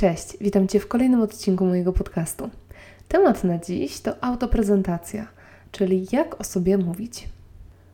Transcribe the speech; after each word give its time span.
Cześć, 0.00 0.36
witam 0.40 0.68
Cię 0.68 0.80
w 0.80 0.88
kolejnym 0.88 1.20
odcinku 1.20 1.66
mojego 1.66 1.92
podcastu. 1.92 2.50
Temat 3.08 3.44
na 3.44 3.58
dziś 3.58 4.00
to 4.00 4.24
autoprezentacja, 4.24 5.28
czyli 5.72 6.06
jak 6.12 6.40
o 6.40 6.44
sobie 6.44 6.78
mówić. 6.78 7.28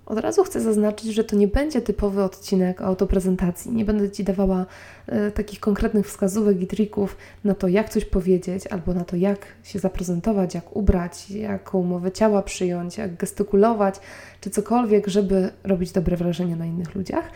Od 0.06 0.18
razu 0.18 0.44
chcę 0.44 0.60
zaznaczyć, 0.60 1.14
że 1.14 1.24
to 1.24 1.36
nie 1.36 1.48
będzie 1.48 1.80
typowy 1.80 2.22
odcinek 2.22 2.82
autoprezentacji. 2.82 3.72
Nie 3.72 3.84
będę 3.84 4.10
Ci 4.10 4.24
dawała 4.24 4.66
e, 5.06 5.30
takich 5.30 5.60
konkretnych 5.60 6.06
wskazówek 6.06 6.62
i 6.62 6.66
trików 6.66 7.16
na 7.44 7.54
to, 7.54 7.68
jak 7.68 7.88
coś 7.88 8.04
powiedzieć, 8.04 8.66
albo 8.66 8.94
na 8.94 9.04
to, 9.04 9.16
jak 9.16 9.46
się 9.62 9.78
zaprezentować, 9.78 10.54
jak 10.54 10.76
ubrać, 10.76 11.30
jaką 11.30 11.82
mowę 11.82 12.12
ciała 12.12 12.42
przyjąć, 12.42 12.98
jak 12.98 13.16
gestykulować, 13.16 13.94
czy 14.40 14.50
cokolwiek, 14.50 15.06
żeby 15.06 15.50
robić 15.62 15.92
dobre 15.92 16.16
wrażenie 16.16 16.56
na 16.56 16.66
innych 16.66 16.94
ludziach. 16.94 17.30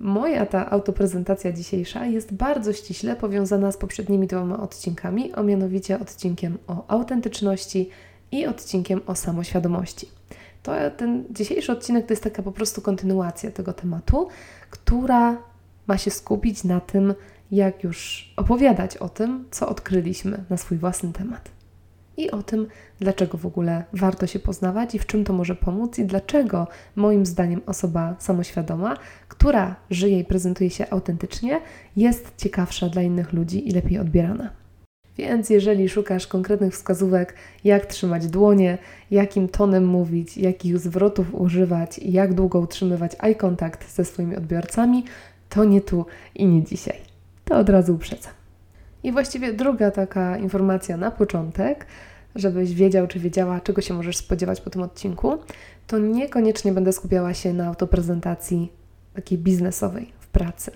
Moja 0.00 0.46
ta 0.46 0.70
autoprezentacja 0.70 1.52
dzisiejsza 1.52 2.06
jest 2.06 2.34
bardzo 2.34 2.72
ściśle 2.72 3.16
powiązana 3.16 3.72
z 3.72 3.76
poprzednimi 3.76 4.26
dwoma 4.26 4.60
odcinkami, 4.60 5.32
a 5.32 5.42
mianowicie 5.42 6.00
odcinkiem 6.00 6.58
o 6.66 6.84
autentyczności 6.88 7.90
i 8.32 8.46
odcinkiem 8.46 9.00
o 9.06 9.14
samoświadomości. 9.14 10.08
To 10.62 10.72
ten 10.96 11.24
dzisiejszy 11.30 11.72
odcinek 11.72 12.06
to 12.06 12.12
jest 12.12 12.22
taka 12.22 12.42
po 12.42 12.52
prostu 12.52 12.82
kontynuacja 12.82 13.50
tego 13.50 13.72
tematu, 13.72 14.28
która 14.70 15.36
ma 15.86 15.98
się 15.98 16.10
skupić 16.10 16.64
na 16.64 16.80
tym, 16.80 17.14
jak 17.50 17.84
już 17.84 18.30
opowiadać 18.36 18.96
o 18.96 19.08
tym, 19.08 19.44
co 19.50 19.68
odkryliśmy 19.68 20.44
na 20.50 20.56
swój 20.56 20.78
własny 20.78 21.12
temat 21.12 21.57
i 22.18 22.30
o 22.30 22.42
tym, 22.42 22.66
dlaczego 23.00 23.38
w 23.38 23.46
ogóle 23.46 23.84
warto 23.92 24.26
się 24.26 24.38
poznawać 24.38 24.94
i 24.94 24.98
w 24.98 25.06
czym 25.06 25.24
to 25.24 25.32
może 25.32 25.54
pomóc, 25.54 25.98
i 25.98 26.04
dlaczego 26.04 26.66
moim 26.96 27.26
zdaniem 27.26 27.60
osoba 27.66 28.16
samoświadoma, 28.18 28.96
która 29.28 29.76
żyje 29.90 30.18
i 30.18 30.24
prezentuje 30.24 30.70
się 30.70 30.90
autentycznie, 30.90 31.60
jest 31.96 32.32
ciekawsza 32.36 32.88
dla 32.88 33.02
innych 33.02 33.32
ludzi 33.32 33.68
i 33.68 33.72
lepiej 33.72 33.98
odbierana. 33.98 34.50
Więc 35.18 35.50
jeżeli 35.50 35.88
szukasz 35.88 36.26
konkretnych 36.26 36.74
wskazówek, 36.74 37.34
jak 37.64 37.86
trzymać 37.86 38.26
dłonie, 38.26 38.78
jakim 39.10 39.48
tonem 39.48 39.86
mówić, 39.86 40.36
jakich 40.36 40.78
zwrotów 40.78 41.34
używać 41.34 41.98
jak 41.98 42.34
długo 42.34 42.60
utrzymywać 42.60 43.12
eye 43.20 43.34
contact 43.34 43.94
ze 43.94 44.04
swoimi 44.04 44.36
odbiorcami, 44.36 45.04
to 45.48 45.64
nie 45.64 45.80
tu 45.80 46.06
i 46.34 46.46
nie 46.46 46.64
dzisiaj. 46.64 46.96
To 47.44 47.58
od 47.58 47.68
razu 47.68 47.94
uprzedzam. 47.94 48.32
I 49.02 49.12
właściwie 49.12 49.52
druga 49.52 49.90
taka 49.90 50.36
informacja 50.36 50.96
na 50.96 51.10
początek, 51.10 51.86
żebyś 52.34 52.74
wiedział 52.74 53.06
czy 53.06 53.18
wiedziała, 53.18 53.60
czego 53.60 53.80
się 53.80 53.94
możesz 53.94 54.16
spodziewać 54.16 54.60
po 54.60 54.70
tym 54.70 54.82
odcinku, 54.82 55.38
to 55.86 55.98
niekoniecznie 55.98 56.72
będę 56.72 56.92
skupiała 56.92 57.34
się 57.34 57.52
na 57.52 57.66
autoprezentacji 57.66 58.72
takiej 59.14 59.38
biznesowej 59.38 60.12
w 60.20 60.26
pracy. 60.26 60.70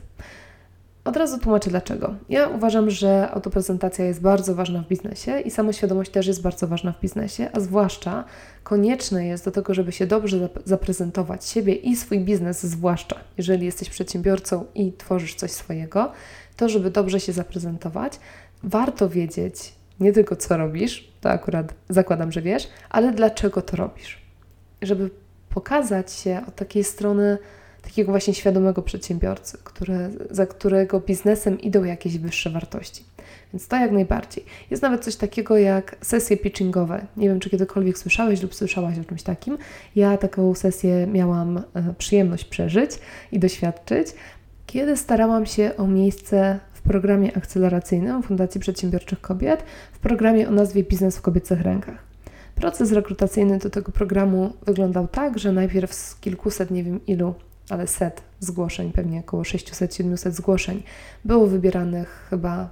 Od 1.04 1.16
razu 1.16 1.38
tłumaczę 1.38 1.70
dlaczego. 1.70 2.14
Ja 2.28 2.48
uważam, 2.48 2.90
że 2.90 3.30
autoprezentacja 3.30 4.04
jest 4.04 4.20
bardzo 4.20 4.54
ważna 4.54 4.82
w 4.82 4.88
biznesie 4.88 5.40
i 5.40 5.50
samoświadomość 5.50 6.10
też 6.10 6.26
jest 6.26 6.42
bardzo 6.42 6.68
ważna 6.68 6.92
w 6.92 7.00
biznesie, 7.00 7.48
a 7.52 7.60
zwłaszcza 7.60 8.24
konieczne 8.62 9.26
jest 9.26 9.44
do 9.44 9.50
tego, 9.50 9.74
żeby 9.74 9.92
się 9.92 10.06
dobrze 10.06 10.48
zaprezentować 10.64 11.46
siebie 11.46 11.74
i 11.74 11.96
swój 11.96 12.20
biznes, 12.20 12.62
zwłaszcza 12.62 13.16
jeżeli 13.38 13.66
jesteś 13.66 13.90
przedsiębiorcą 13.90 14.64
i 14.74 14.92
tworzysz 14.92 15.34
coś 15.34 15.50
swojego, 15.50 16.12
to 16.56 16.68
żeby 16.68 16.90
dobrze 16.90 17.20
się 17.20 17.32
zaprezentować, 17.32 18.20
warto 18.62 19.08
wiedzieć 19.08 19.74
nie 20.02 20.12
tylko 20.12 20.36
co 20.36 20.56
robisz, 20.56 21.12
to 21.20 21.30
akurat 21.30 21.74
zakładam, 21.88 22.32
że 22.32 22.42
wiesz, 22.42 22.68
ale 22.90 23.12
dlaczego 23.12 23.62
to 23.62 23.76
robisz. 23.76 24.22
Żeby 24.82 25.10
pokazać 25.48 26.12
się 26.12 26.40
od 26.48 26.56
takiej 26.56 26.84
strony 26.84 27.38
takiego 27.82 28.12
właśnie 28.12 28.34
świadomego 28.34 28.82
przedsiębiorcy, 28.82 29.58
który, 29.64 30.10
za 30.30 30.46
którego 30.46 31.00
biznesem 31.00 31.60
idą 31.60 31.84
jakieś 31.84 32.18
wyższe 32.18 32.50
wartości. 32.50 33.04
Więc 33.52 33.68
to 33.68 33.76
jak 33.76 33.92
najbardziej. 33.92 34.44
Jest 34.70 34.82
nawet 34.82 35.04
coś 35.04 35.16
takiego 35.16 35.58
jak 35.58 35.96
sesje 36.00 36.36
pitchingowe. 36.36 37.06
Nie 37.16 37.28
wiem, 37.28 37.40
czy 37.40 37.50
kiedykolwiek 37.50 37.98
słyszałeś 37.98 38.42
lub 38.42 38.54
słyszałaś 38.54 38.98
o 38.98 39.04
czymś 39.04 39.22
takim. 39.22 39.58
Ja 39.96 40.16
taką 40.16 40.54
sesję 40.54 41.06
miałam 41.06 41.58
e, 41.58 41.94
przyjemność 41.98 42.44
przeżyć 42.44 42.90
i 43.32 43.38
doświadczyć, 43.38 44.08
kiedy 44.66 44.96
starałam 44.96 45.46
się 45.46 45.76
o 45.76 45.86
miejsce 45.86 46.60
w 46.84 46.88
programie 46.88 47.36
akceleracyjnym 47.36 48.22
Fundacji 48.22 48.60
Przedsiębiorczych 48.60 49.20
Kobiet, 49.20 49.64
w 49.92 49.98
programie 49.98 50.48
o 50.48 50.50
nazwie 50.50 50.84
Biznes 50.84 51.16
w 51.16 51.22
kobiecych 51.22 51.60
rękach. 51.60 51.98
Proces 52.54 52.92
rekrutacyjny 52.92 53.58
do 53.58 53.70
tego 53.70 53.92
programu 53.92 54.52
wyglądał 54.66 55.08
tak, 55.08 55.38
że 55.38 55.52
najpierw 55.52 55.94
z 55.94 56.14
kilkuset, 56.14 56.70
nie 56.70 56.84
wiem 56.84 57.06
ilu 57.06 57.34
ale 57.70 57.86
set 57.86 58.22
zgłoszeń, 58.40 58.92
pewnie 58.92 59.20
około 59.20 59.42
600-700 59.42 60.30
zgłoszeń. 60.30 60.82
Było 61.24 61.46
wybieranych 61.46 62.26
chyba 62.30 62.70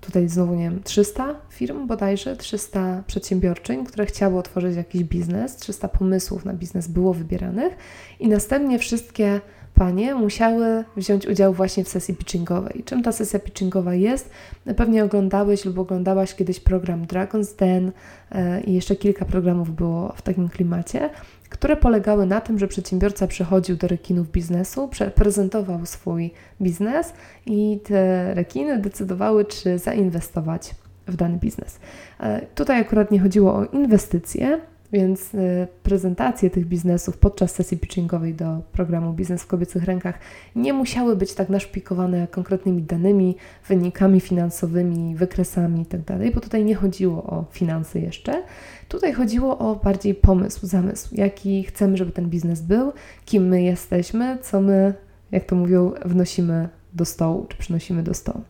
tutaj 0.00 0.28
znowu, 0.28 0.54
nie 0.54 0.64
wiem, 0.64 0.82
300 0.82 1.34
firm 1.50 1.86
bodajże, 1.86 2.36
300 2.36 3.02
przedsiębiorczyń, 3.06 3.84
które 3.84 4.06
chciały 4.06 4.38
otworzyć 4.38 4.76
jakiś 4.76 5.04
biznes, 5.04 5.56
300 5.56 5.88
pomysłów 5.88 6.44
na 6.44 6.54
biznes 6.54 6.88
było 6.88 7.14
wybieranych 7.14 7.76
i 8.20 8.28
następnie 8.28 8.78
wszystkie 8.78 9.40
panie 9.78 10.14
musiały 10.14 10.84
wziąć 10.96 11.26
udział 11.26 11.52
właśnie 11.52 11.84
w 11.84 11.88
sesji 11.88 12.14
pitchingowej. 12.14 12.82
Czym 12.84 13.02
ta 13.02 13.12
sesja 13.12 13.38
pitchingowa 13.38 13.94
jest? 13.94 14.30
Pewnie 14.76 15.04
oglądałeś 15.04 15.64
lub 15.64 15.78
oglądałaś 15.78 16.34
kiedyś 16.34 16.60
program 16.60 17.06
Dragon's 17.06 17.58
Den 17.58 17.92
e, 18.32 18.60
i 18.60 18.74
jeszcze 18.74 18.96
kilka 18.96 19.24
programów 19.24 19.70
było 19.70 20.12
w 20.16 20.22
takim 20.22 20.48
klimacie 20.48 21.10
które 21.50 21.76
polegały 21.76 22.26
na 22.26 22.40
tym, 22.40 22.58
że 22.58 22.68
przedsiębiorca 22.68 23.26
przychodził 23.26 23.76
do 23.76 23.88
rekinów 23.88 24.30
biznesu, 24.30 24.90
prezentował 25.14 25.86
swój 25.86 26.30
biznes 26.62 27.12
i 27.46 27.80
te 27.84 28.34
rekiny 28.34 28.78
decydowały, 28.78 29.44
czy 29.44 29.78
zainwestować 29.78 30.74
w 31.06 31.16
dany 31.16 31.38
biznes. 31.38 31.80
E, 32.20 32.46
tutaj 32.46 32.80
akurat 32.80 33.10
nie 33.10 33.20
chodziło 33.20 33.54
o 33.54 33.64
inwestycje, 33.64 34.60
więc 34.92 35.34
y, 35.34 35.68
prezentacje 35.82 36.50
tych 36.50 36.66
biznesów 36.66 37.16
podczas 37.16 37.54
sesji 37.54 37.78
pitchingowej 37.78 38.34
do 38.34 38.62
programu 38.72 39.12
Biznes 39.12 39.42
w 39.42 39.46
kobiecych 39.46 39.84
rękach 39.84 40.18
nie 40.56 40.72
musiały 40.72 41.16
być 41.16 41.34
tak 41.34 41.48
naszpikowane 41.48 42.28
konkretnymi 42.28 42.82
danymi, 42.82 43.36
wynikami 43.68 44.20
finansowymi, 44.20 45.16
wykresami 45.16 45.78
itd., 45.78 46.04
tak 46.04 46.34
bo 46.34 46.40
tutaj 46.40 46.64
nie 46.64 46.74
chodziło 46.74 47.22
o 47.22 47.44
finanse 47.50 48.00
jeszcze. 48.00 48.42
Tutaj 48.88 49.12
chodziło 49.12 49.58
o 49.58 49.76
bardziej 49.76 50.14
pomysł, 50.14 50.66
zamysł, 50.66 51.08
jaki 51.12 51.64
chcemy, 51.64 51.96
żeby 51.96 52.12
ten 52.12 52.30
biznes 52.30 52.60
był, 52.62 52.92
kim 53.24 53.48
my 53.48 53.62
jesteśmy, 53.62 54.38
co 54.42 54.60
my, 54.60 54.94
jak 55.32 55.44
to 55.44 55.56
mówią, 55.56 55.92
wnosimy 56.04 56.68
do 56.94 57.04
stołu, 57.04 57.46
czy 57.48 57.58
przynosimy 57.58 58.02
do 58.02 58.14
stołu. 58.14 58.40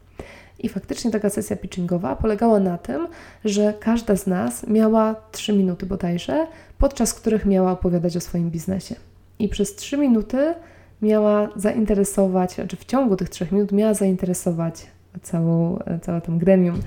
I 0.58 0.68
faktycznie 0.68 1.10
taka 1.10 1.30
sesja 1.30 1.56
pitchingowa 1.56 2.16
polegała 2.16 2.60
na 2.60 2.78
tym, 2.78 3.08
że 3.44 3.74
każda 3.80 4.16
z 4.16 4.26
nas 4.26 4.66
miała 4.66 5.14
3 5.32 5.52
minuty 5.52 5.86
bodajże, 5.86 6.46
podczas 6.78 7.14
których 7.14 7.46
miała 7.46 7.72
opowiadać 7.72 8.16
o 8.16 8.20
swoim 8.20 8.50
biznesie. 8.50 8.94
I 9.38 9.48
przez 9.48 9.74
3 9.74 9.98
minuty 9.98 10.54
miała 11.02 11.48
zainteresować, 11.56 12.50
czy 12.50 12.54
znaczy 12.54 12.76
w 12.76 12.84
ciągu 12.84 13.16
tych 13.16 13.28
3 13.28 13.48
minut 13.52 13.72
miała 13.72 13.94
zainteresować 13.94 14.86
całą, 15.22 15.78
całe 16.02 16.20
tam 16.20 16.38
gremium 16.38 16.80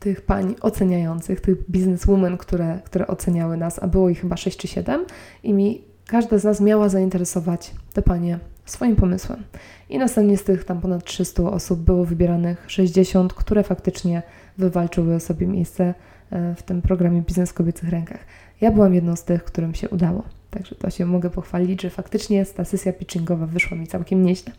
tych 0.00 0.20
pań 0.20 0.54
oceniających, 0.60 1.40
tych 1.40 1.70
bizneswomen, 1.70 2.38
które, 2.38 2.78
które 2.84 3.06
oceniały 3.06 3.56
nas, 3.56 3.82
a 3.82 3.86
było 3.86 4.08
ich 4.08 4.20
chyba 4.20 4.36
6 4.36 4.58
czy 4.58 4.68
7 4.68 5.04
i 5.42 5.52
mi 5.52 5.84
każda 6.06 6.38
z 6.38 6.44
nas 6.44 6.60
miała 6.60 6.88
zainteresować 6.88 7.74
te 7.92 8.02
panie 8.02 8.38
swoim 8.64 8.96
pomysłem. 8.96 9.42
I 9.88 9.98
następnie 9.98 10.36
z 10.36 10.44
tych 10.44 10.64
tam 10.64 10.80
ponad 10.80 11.04
300 11.04 11.42
osób 11.42 11.80
było 11.80 12.04
wybieranych 12.04 12.64
60, 12.66 13.34
które 13.34 13.62
faktycznie 13.62 14.22
wywalczyły 14.58 15.20
sobie 15.20 15.46
miejsce 15.46 15.94
e, 16.30 16.54
w 16.54 16.62
tym 16.62 16.82
programie 16.82 17.22
Biznes 17.22 17.50
w 17.50 17.54
kobiecych 17.54 17.88
rękach. 17.88 18.20
Ja 18.60 18.70
byłam 18.70 18.94
jedną 18.94 19.16
z 19.16 19.24
tych, 19.24 19.44
którym 19.44 19.74
się 19.74 19.88
udało. 19.88 20.22
Także 20.50 20.74
to 20.74 20.90
się 20.90 21.06
mogę 21.06 21.30
pochwalić, 21.30 21.82
że 21.82 21.90
faktycznie 21.90 22.46
ta 22.46 22.64
sesja 22.64 22.92
pitchingowa 22.92 23.46
wyszła 23.46 23.76
mi 23.76 23.86
całkiem 23.86 24.22
nieźle. 24.22 24.52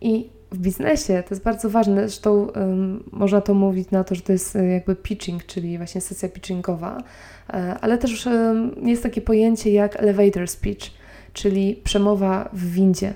I 0.00 0.30
w 0.52 0.58
biznesie 0.58 1.22
to 1.28 1.34
jest 1.34 1.44
bardzo 1.44 1.70
ważne, 1.70 2.08
zresztą 2.08 2.32
um, 2.32 3.04
można 3.12 3.40
to 3.40 3.54
mówić 3.54 3.90
na 3.90 4.04
to, 4.04 4.14
że 4.14 4.20
to 4.20 4.32
jest 4.32 4.56
e, 4.56 4.66
jakby 4.66 4.96
pitching, 4.96 5.46
czyli 5.46 5.78
właśnie 5.78 6.00
sesja 6.00 6.28
pitchingowa, 6.28 7.02
e, 7.48 7.76
ale 7.80 7.98
też 7.98 8.26
um, 8.26 8.74
jest 8.82 9.02
takie 9.02 9.20
pojęcie 9.20 9.72
jak 9.72 9.96
elevator 9.96 10.48
speech, 10.48 10.90
czyli 11.32 11.80
przemowa 11.84 12.48
w 12.52 12.70
windzie. 12.70 13.14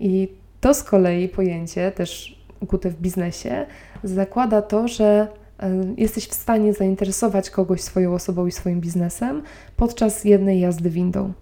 I 0.00 0.28
to 0.60 0.74
z 0.74 0.82
kolei 0.82 1.28
pojęcie, 1.28 1.92
też 1.92 2.40
ukute 2.60 2.90
w 2.90 3.00
biznesie, 3.00 3.66
zakłada 4.04 4.62
to, 4.62 4.88
że 4.88 5.28
e, 5.60 5.70
jesteś 5.96 6.28
w 6.28 6.34
stanie 6.34 6.72
zainteresować 6.72 7.50
kogoś 7.50 7.80
swoją 7.80 8.14
osobą 8.14 8.46
i 8.46 8.52
swoim 8.52 8.80
biznesem 8.80 9.42
podczas 9.76 10.24
jednej 10.24 10.60
jazdy 10.60 10.90
windą. 10.90 11.32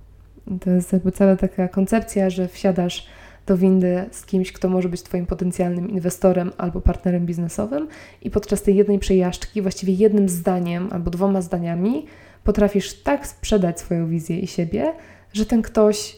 To 0.61 0.71
jest 0.71 0.93
jakby 0.93 1.13
cała 1.13 1.37
taka 1.37 1.69
koncepcja, 1.69 2.31
że 2.31 2.49
wsiadasz 2.49 3.07
do 3.49 3.57
windy 3.57 4.05
z 4.11 4.27
kimś, 4.27 4.53
kto 4.53 4.69
może 4.69 4.89
być 4.89 5.03
Twoim 5.03 5.27
potencjalnym 5.27 5.91
inwestorem 5.91 6.53
albo 6.59 6.81
partnerem 6.81 7.27
biznesowym, 7.27 7.89
i 8.23 8.31
podczas 8.31 8.63
tej 8.63 8.77
jednej 8.77 8.99
przejażdżki, 8.99 9.63
właściwie 9.63 9.93
jednym 9.93 10.29
zdaniem 10.29 10.89
albo 10.93 11.11
dwoma 11.11 11.43
zdaniami, 11.43 12.07
potrafisz 12.45 13.03
tak 13.03 13.27
sprzedać 13.27 13.81
swoją 13.81 14.09
wizję 14.09 14.39
i 14.39 14.47
siebie, 14.47 14.93
że 15.33 15.47
ten 15.47 15.63
ktoś 15.63 16.17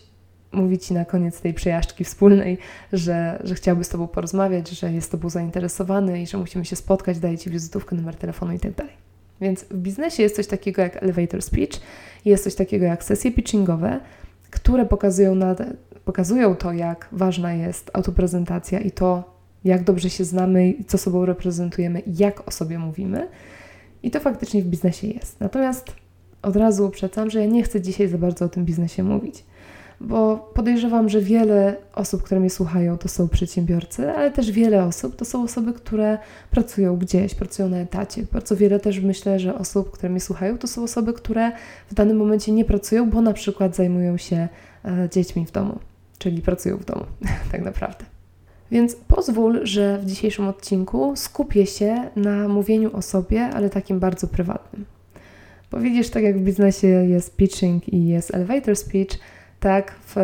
mówi 0.52 0.78
ci 0.78 0.94
na 0.94 1.04
koniec 1.04 1.40
tej 1.40 1.54
przejażdżki 1.54 2.04
wspólnej, 2.04 2.58
że, 2.92 3.40
że 3.44 3.54
chciałby 3.54 3.84
z 3.84 3.88
tobą 3.88 4.08
porozmawiać, 4.08 4.70
że 4.70 4.92
jest 4.92 5.12
tobą 5.12 5.30
zainteresowany 5.30 6.22
i 6.22 6.26
że 6.26 6.38
musimy 6.38 6.64
się 6.64 6.76
spotkać, 6.76 7.18
daje 7.18 7.38
ci 7.38 7.50
wizytówkę, 7.50 7.96
numer 7.96 8.16
telefonu 8.16 8.52
i 8.52 8.58
tak. 8.58 8.86
Więc 9.40 9.64
w 9.64 9.76
biznesie 9.76 10.22
jest 10.22 10.36
coś 10.36 10.46
takiego 10.46 10.82
jak 10.82 11.02
elevator 11.02 11.42
speech, 11.42 11.80
jest 12.24 12.44
coś 12.44 12.54
takiego 12.54 12.84
jak 12.84 13.04
sesje 13.04 13.32
pitchingowe, 13.32 14.00
które 14.50 14.86
pokazują, 14.86 15.34
na, 15.34 15.56
pokazują 16.04 16.56
to, 16.56 16.72
jak 16.72 17.08
ważna 17.12 17.52
jest 17.52 17.90
autoprezentacja 17.92 18.80
i 18.80 18.90
to, 18.90 19.34
jak 19.64 19.84
dobrze 19.84 20.10
się 20.10 20.24
znamy 20.24 20.74
co 20.86 20.98
sobą 20.98 21.24
reprezentujemy, 21.24 22.02
jak 22.06 22.48
o 22.48 22.50
sobie 22.50 22.78
mówimy. 22.78 23.28
I 24.02 24.10
to 24.10 24.20
faktycznie 24.20 24.62
w 24.62 24.66
biznesie 24.66 25.06
jest. 25.06 25.40
Natomiast 25.40 25.92
od 26.42 26.56
razu 26.56 26.86
uprzedzam, 26.86 27.30
że 27.30 27.40
ja 27.40 27.46
nie 27.46 27.62
chcę 27.62 27.80
dzisiaj 27.80 28.08
za 28.08 28.18
bardzo 28.18 28.44
o 28.44 28.48
tym 28.48 28.64
biznesie 28.64 29.02
mówić 29.02 29.44
bo 30.00 30.36
podejrzewam, 30.54 31.08
że 31.08 31.20
wiele 31.20 31.76
osób, 31.94 32.22
które 32.22 32.40
mnie 32.40 32.50
słuchają, 32.50 32.98
to 32.98 33.08
są 33.08 33.28
przedsiębiorcy, 33.28 34.10
ale 34.10 34.30
też 34.30 34.50
wiele 34.50 34.84
osób 34.84 35.16
to 35.16 35.24
są 35.24 35.42
osoby, 35.42 35.72
które 35.72 36.18
pracują 36.50 36.96
gdzieś, 36.96 37.34
pracują 37.34 37.68
na 37.68 37.76
etacie. 37.76 38.22
Bardzo 38.32 38.56
wiele 38.56 38.80
też 38.80 39.00
myślę, 39.00 39.38
że 39.38 39.54
osób, 39.54 39.90
które 39.90 40.10
mnie 40.10 40.20
słuchają, 40.20 40.58
to 40.58 40.66
są 40.66 40.82
osoby, 40.82 41.12
które 41.12 41.52
w 41.90 41.94
danym 41.94 42.16
momencie 42.16 42.52
nie 42.52 42.64
pracują, 42.64 43.10
bo 43.10 43.20
na 43.20 43.32
przykład 43.32 43.76
zajmują 43.76 44.16
się 44.16 44.48
e, 44.84 45.08
dziećmi 45.12 45.46
w 45.46 45.52
domu, 45.52 45.78
czyli 46.20 46.42
pracują 46.42 46.76
w 46.76 46.84
domu, 46.84 47.04
tak 47.52 47.62
naprawdę. 47.62 48.04
Więc 48.70 48.96
pozwól, 48.96 49.60
że 49.62 49.98
w 49.98 50.06
dzisiejszym 50.06 50.48
odcinku 50.48 51.12
skupię 51.16 51.66
się 51.66 52.10
na 52.16 52.48
mówieniu 52.48 52.96
o 52.96 53.02
sobie, 53.02 53.44
ale 53.44 53.70
takim 53.70 54.00
bardzo 54.00 54.26
prywatnym. 54.26 54.84
Bo 55.70 55.78
widzisz, 55.78 56.10
tak 56.10 56.22
jak 56.22 56.38
w 56.38 56.42
biznesie 56.42 56.86
jest 56.86 57.36
pitching 57.36 57.88
i 57.88 58.06
jest 58.06 58.34
elevator 58.34 58.76
speech, 58.76 59.18
tak 59.60 59.94
w 60.14 60.16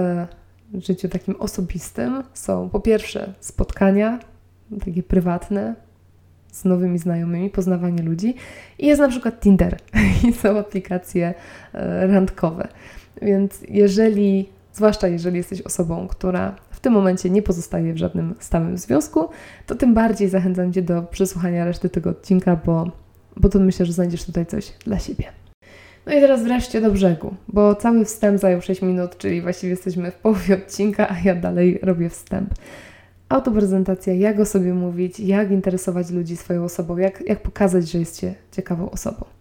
życiu 0.75 1.09
takim 1.09 1.37
osobistym 1.37 2.23
są 2.35 2.71
po 2.71 2.81
pierwsze 2.81 3.35
spotkania, 3.41 4.19
takie 4.85 5.03
prywatne, 5.03 5.75
z 6.57 6.65
nowymi 6.65 6.99
znajomymi, 6.99 7.51
poznawanie 7.51 8.03
ludzi 8.03 8.35
i 8.79 8.87
jest 8.87 9.01
na 9.01 9.09
przykład 9.09 9.41
Tinder 9.41 9.77
i 10.29 10.33
są 10.33 10.59
aplikacje 10.59 11.35
e, 11.73 12.07
randkowe. 12.07 12.69
Więc 13.23 13.61
jeżeli, 13.69 14.49
zwłaszcza 14.77 15.09
jeżeli 15.09 15.37
jesteś 15.37 15.63
osobą, 15.63 16.09
która 16.09 16.57
w 16.71 16.81
tym 16.81 16.93
momencie 16.93 17.31
nie 17.31 17.43
pozostaje 17.43 17.93
w 17.93 17.97
żadnym 17.97 18.35
stałym 18.39 18.79
związku, 18.79 19.29
to 19.67 19.75
tym 19.75 19.95
bardziej 19.95 20.29
zachęcam 20.29 20.73
Cię 20.73 20.83
do 20.83 21.03
przesłuchania 21.03 21.65
reszty 21.65 21.89
tego 21.89 22.11
odcinka, 22.11 22.61
bo, 22.65 22.91
bo 23.37 23.49
to 23.49 23.59
myślę, 23.59 23.87
że 23.87 23.93
znajdziesz 23.93 24.25
tutaj 24.25 24.47
coś 24.47 24.73
dla 24.85 24.99
siebie. 24.99 25.25
No 26.07 26.13
i 26.13 26.21
teraz 26.21 26.43
wreszcie 26.43 26.81
do 26.81 26.91
brzegu, 26.91 27.35
bo 27.49 27.75
cały 27.75 28.05
wstęp 28.05 28.41
zajął 28.41 28.61
6 28.61 28.83
minut, 28.83 29.19
czyli 29.19 29.43
właściwie 29.43 29.71
jesteśmy 29.71 30.11
w 30.11 30.15
połowie 30.15 30.55
odcinka, 30.55 31.09
a 31.09 31.17
ja 31.25 31.35
dalej 31.35 31.79
robię 31.83 32.11
wstęp. 32.11 32.55
Autoprezentacja, 33.29 34.15
jak 34.15 34.41
o 34.41 34.45
sobie 34.45 34.75
mówić, 34.75 35.21
jak 35.21 35.51
interesować 35.51 36.11
ludzi 36.11 36.37
swoją 36.37 36.65
osobą, 36.65 36.97
jak, 36.97 37.23
jak 37.27 37.43
pokazać, 37.43 37.91
że 37.91 37.99
jesteście 37.99 38.35
ciekawą 38.53 38.91
osobą. 38.91 39.36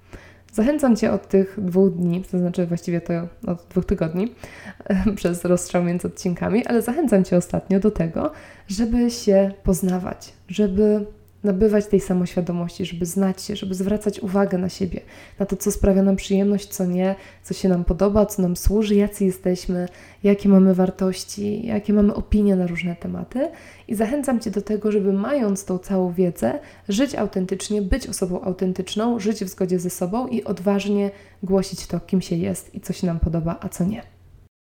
Zachęcam 0.55 0.95
Cię 0.95 1.11
od 1.11 1.27
tych 1.27 1.55
dwóch 1.57 1.93
dni, 1.93 2.23
to 2.31 2.37
znaczy 2.37 2.65
właściwie 2.65 3.01
to 3.01 3.13
od 3.47 3.65
dwóch 3.69 3.85
tygodni, 3.85 4.35
przez 5.15 5.45
rozstrzał 5.45 5.83
między 5.83 6.07
odcinkami, 6.07 6.65
ale 6.65 6.81
zachęcam 6.81 7.23
Cię 7.23 7.37
ostatnio 7.37 7.79
do 7.79 7.91
tego, 7.91 8.31
żeby 8.67 9.11
się 9.11 9.51
poznawać, 9.63 10.33
żeby 10.47 11.05
nabywać 11.45 11.85
tej 11.85 11.99
samoświadomości, 11.99 12.85
żeby 12.85 13.05
znać 13.05 13.41
się, 13.41 13.55
żeby 13.55 13.75
zwracać 13.75 14.19
uwagę 14.19 14.57
na 14.57 14.69
siebie, 14.69 15.01
na 15.39 15.45
to, 15.45 15.55
co 15.57 15.71
sprawia 15.71 16.03
nam 16.03 16.15
przyjemność, 16.15 16.67
co 16.67 16.85
nie, 16.85 17.15
co 17.43 17.53
się 17.53 17.69
nam 17.69 17.83
podoba, 17.83 18.25
co 18.25 18.41
nam 18.41 18.55
służy, 18.55 18.95
jacy 18.95 19.25
jesteśmy, 19.25 19.87
jakie 20.23 20.49
mamy 20.49 20.73
wartości, 20.73 21.65
jakie 21.67 21.93
mamy 21.93 22.13
opinie 22.13 22.55
na 22.55 22.67
różne 22.67 22.95
tematy. 22.95 23.49
I 23.87 23.95
zachęcam 23.95 24.39
Cię 24.39 24.51
do 24.51 24.61
tego, 24.61 24.91
żeby 24.91 25.13
mając 25.13 25.65
tą 25.65 25.77
całą 25.77 26.13
wiedzę, 26.13 26.59
żyć 26.89 27.15
autentycznie, 27.15 27.81
być 27.81 28.07
osobą 28.07 28.41
autentyczną, 28.41 29.19
żyć 29.19 29.43
w 29.45 29.49
zgodzie 29.49 29.79
ze 29.79 29.89
sobą 29.89 30.27
i 30.27 30.43
odważnie 30.43 31.11
głosić 31.43 31.87
to, 31.87 31.99
kim 31.99 32.21
się 32.21 32.35
jest 32.35 32.75
i 32.75 32.81
co 32.81 32.93
się 32.93 33.07
nam 33.07 33.19
podoba, 33.19 33.57
a 33.61 33.69
co 33.69 33.83
nie. 33.83 34.01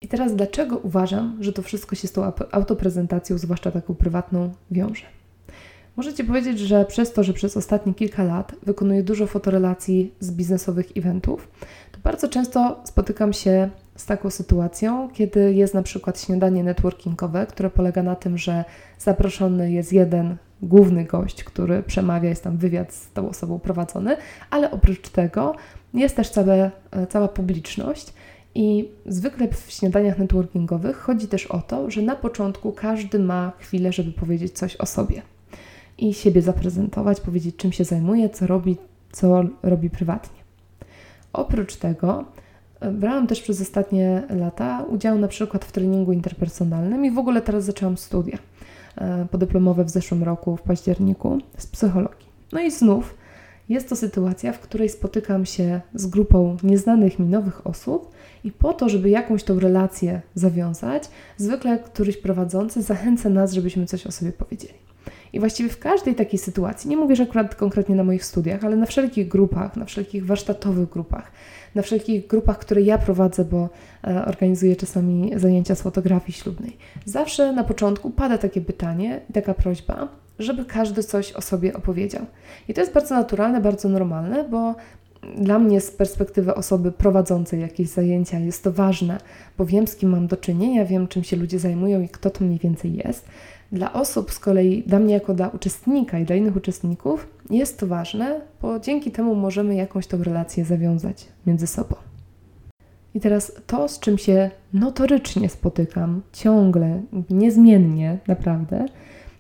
I 0.02 0.08
teraz 0.08 0.36
dlaczego 0.36 0.78
uważam, 0.78 1.38
że 1.40 1.54
to 1.54 1.62
wszystko 1.62 1.96
się 1.96 2.08
z 2.08 2.12
tą 2.12 2.32
autoprezentacją, 2.52 3.38
zwłaszcza 3.38 3.72
taką 3.72 3.96
prywatną, 3.96 4.52
wiąże? 4.72 5.21
Możecie 5.96 6.24
powiedzieć, 6.24 6.60
że 6.60 6.86
przez 6.86 7.14
to, 7.14 7.24
że 7.24 7.34
przez 7.34 7.58
ostatnie 7.58 7.94
kilka 7.94 8.24
lat 8.24 8.56
wykonuję 8.64 9.04
dużo 9.04 9.28
fotorelacji 9.28 10.14
z 10.20 10.32
biznesowych 10.32 10.98
eventów, 10.98 11.48
to 11.92 12.00
bardzo 12.04 12.28
często 12.28 12.82
spotykam 12.84 13.34
się 13.34 13.70
z 13.96 14.06
taką 14.06 14.30
sytuacją, 14.30 15.10
kiedy 15.14 15.54
jest 15.54 15.74
na 15.74 15.84
przykład 15.84 16.22
śniadanie 16.22 16.64
networkingowe, 16.64 17.46
które 17.46 17.70
polega 17.70 18.04
na 18.04 18.16
tym, 18.16 18.38
że 18.38 18.66
zaproszony 19.00 19.72
jest 19.72 19.94
jeden 19.94 20.38
główny 20.62 21.06
gość, 21.06 21.44
który 21.44 21.84
przemawia, 21.84 22.30
jest 22.30 22.44
tam 22.44 22.58
wywiad 22.58 22.94
z 22.94 23.12
tą 23.12 23.30
osobą 23.30 23.60
prowadzony, 23.60 24.18
ale 24.50 24.72
oprócz 24.72 25.10
tego 25.10 25.56
jest 25.94 26.16
też 26.16 26.30
całe, 26.30 26.72
cała 27.10 27.28
publiczność. 27.28 28.14
I 28.56 28.90
zwykle 29.06 29.48
w 29.48 29.72
śniadaniach 29.72 30.18
networkingowych 30.18 30.98
chodzi 30.98 31.28
też 31.28 31.46
o 31.46 31.60
to, 31.60 31.92
że 31.92 32.02
na 32.02 32.16
początku 32.16 32.72
każdy 32.72 33.20
ma 33.20 33.52
chwilę, 33.60 33.92
żeby 33.92 34.12
powiedzieć 34.12 34.52
coś 34.54 34.76
o 34.76 34.86
sobie 34.86 35.22
i 36.02 36.14
siebie 36.14 36.42
zaprezentować, 36.42 37.22
powiedzieć, 37.22 37.56
czym 37.56 37.72
się 37.72 37.84
zajmuje, 37.84 38.30
co 38.30 38.48
robi, 38.48 38.78
co 39.12 39.44
robi 39.64 39.90
prywatnie. 39.90 40.42
Oprócz 41.34 41.76
tego 41.76 42.26
e, 42.80 42.92
brałam 42.92 43.28
też 43.28 43.42
przez 43.42 43.62
ostatnie 43.62 44.24
lata 44.30 44.86
udział 44.90 45.20
na 45.20 45.28
przykład 45.28 45.66
w 45.66 45.72
treningu 45.72 46.12
interpersonalnym 46.12 47.06
i 47.06 47.12
w 47.12 47.18
ogóle 47.18 47.42
teraz 47.42 47.64
zaczęłam 47.64 47.98
studia 47.98 48.38
e, 48.96 49.26
podyplomowe 49.32 49.84
w 49.84 49.90
zeszłym 49.90 50.24
roku, 50.24 50.58
w 50.58 50.62
październiku, 50.62 51.38
z 51.58 51.68
psychologii. 51.68 52.32
No 52.52 52.62
i 52.62 52.72
znów 52.72 53.16
jest 53.70 53.90
to 53.90 53.96
sytuacja, 53.96 54.54
w 54.54 54.60
której 54.60 54.90
spotykam 54.90 55.46
się 55.46 55.82
z 55.94 56.08
grupą 56.08 56.58
nieznanych 56.64 57.20
mi 57.20 57.26
nowych 57.26 57.68
osób 57.68 58.12
i 58.44 58.52
po 58.52 58.74
to, 58.74 58.90
żeby 58.90 59.10
jakąś 59.10 59.44
tą 59.44 59.60
relację 59.60 60.22
zawiązać, 60.36 61.04
zwykle 61.38 61.80
któryś 61.80 62.18
prowadzący 62.18 62.82
zachęca 62.82 63.30
nas, 63.30 63.54
żebyśmy 63.54 63.86
coś 63.86 64.08
o 64.08 64.12
sobie 64.12 64.32
powiedzieli. 64.32 64.91
I 65.34 65.40
właściwie 65.40 65.70
w 65.70 65.80
każdej 65.80 66.16
takiej 66.16 66.40
sytuacji, 66.40 66.90
nie 66.90 66.98
mówię, 66.98 67.16
że 67.16 67.24
akurat 67.24 67.56
konkretnie 67.56 67.96
na 67.96 68.04
moich 68.04 68.26
studiach, 68.26 68.66
ale 68.66 68.76
na 68.76 68.86
wszelkich 68.86 69.28
grupach, 69.28 69.76
na 69.76 69.86
wszelkich 69.86 70.26
warsztatowych 70.26 70.90
grupach, 70.90 71.32
na 71.76 71.82
wszelkich 71.82 72.28
grupach, 72.28 72.60
które 72.60 72.82
ja 72.82 72.98
prowadzę, 72.98 73.46
bo 73.46 73.70
e, 74.08 74.26
organizuję 74.26 74.76
czasami 74.76 75.32
zajęcia 75.36 75.76
z 75.76 75.82
fotografii 75.82 76.34
ślubnej, 76.34 76.78
zawsze 77.06 77.54
na 77.54 77.64
początku 77.64 78.10
pada 78.10 78.38
takie 78.38 78.62
pytanie 78.62 79.22
taka 79.34 79.54
prośba, 79.54 80.08
żeby 80.40 80.66
każdy 80.66 81.04
coś 81.04 81.34
o 81.34 81.42
sobie 81.42 81.74
opowiedział. 81.74 82.26
I 82.68 82.74
to 82.74 82.82
jest 82.82 82.94
bardzo 82.94 83.16
naturalne, 83.16 83.62
bardzo 83.62 83.90
normalne, 83.90 84.44
bo 84.50 84.76
dla 85.38 85.60
mnie 85.60 85.82
z 85.82 85.92
perspektywy 85.92 86.56
osoby 86.56 86.92
prowadzącej 86.92 87.62
jakieś 87.62 87.90
zajęcia 87.90 88.40
jest 88.40 88.64
to 88.64 88.72
ważne, 88.72 89.18
bo 89.58 89.66
wiem, 89.66 89.88
z 89.88 89.96
kim 89.96 90.10
mam 90.10 90.28
do 90.28 90.38
czynienia, 90.38 90.86
wiem, 90.86 91.08
czym 91.08 91.24
się 91.24 91.38
ludzie 91.38 91.60
zajmują 91.60 92.02
i 92.02 92.10
kto 92.10 92.30
to 92.30 92.46
mniej 92.46 92.60
więcej 92.60 92.96
jest. 92.96 93.26
Dla 93.72 93.94
osób 93.94 94.32
z 94.32 94.40
kolei, 94.40 94.84
dla 94.88 95.00
mnie 95.00 95.14
jako 95.14 95.34
dla 95.34 95.50
uczestnika 95.50 96.20
i 96.20 96.26
dla 96.26 96.36
innych 96.36 96.56
uczestników, 96.56 97.28
jest 97.50 97.80
to 97.80 97.88
ważne, 97.88 98.42
bo 98.62 98.80
dzięki 98.80 99.12
temu 99.12 99.36
możemy 99.36 99.76
jakąś 99.76 100.08
tą 100.08 100.24
relację 100.24 100.66
zawiązać 100.66 101.28
między 101.46 101.68
sobą. 101.68 101.96
I 103.14 103.20
teraz 103.20 103.52
to, 103.68 103.88
z 103.88 104.00
czym 104.00 104.18
się 104.18 104.52
notorycznie 104.74 105.50
spotykam, 105.50 106.22
ciągle, 106.34 107.02
niezmiennie, 107.30 108.18
naprawdę, 108.28 108.86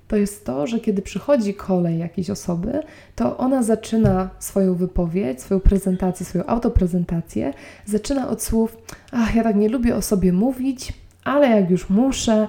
to 0.07 0.15
jest 0.15 0.45
to, 0.45 0.67
że 0.67 0.79
kiedy 0.79 1.01
przychodzi 1.01 1.53
kolej 1.53 1.99
jakiejś 1.99 2.29
osoby, 2.29 2.79
to 3.15 3.37
ona 3.37 3.63
zaczyna 3.63 4.29
swoją 4.39 4.75
wypowiedź, 4.75 5.41
swoją 5.41 5.59
prezentację, 5.59 6.25
swoją 6.25 6.45
autoprezentację, 6.45 7.53
zaczyna 7.85 8.29
od 8.29 8.43
słów: 8.43 8.77
Ach, 9.11 9.35
ja 9.35 9.43
tak 9.43 9.55
nie 9.55 9.69
lubię 9.69 9.95
o 9.95 10.01
sobie 10.01 10.33
mówić, 10.33 10.93
ale 11.23 11.49
jak 11.49 11.69
już 11.69 11.89
muszę, 11.89 12.47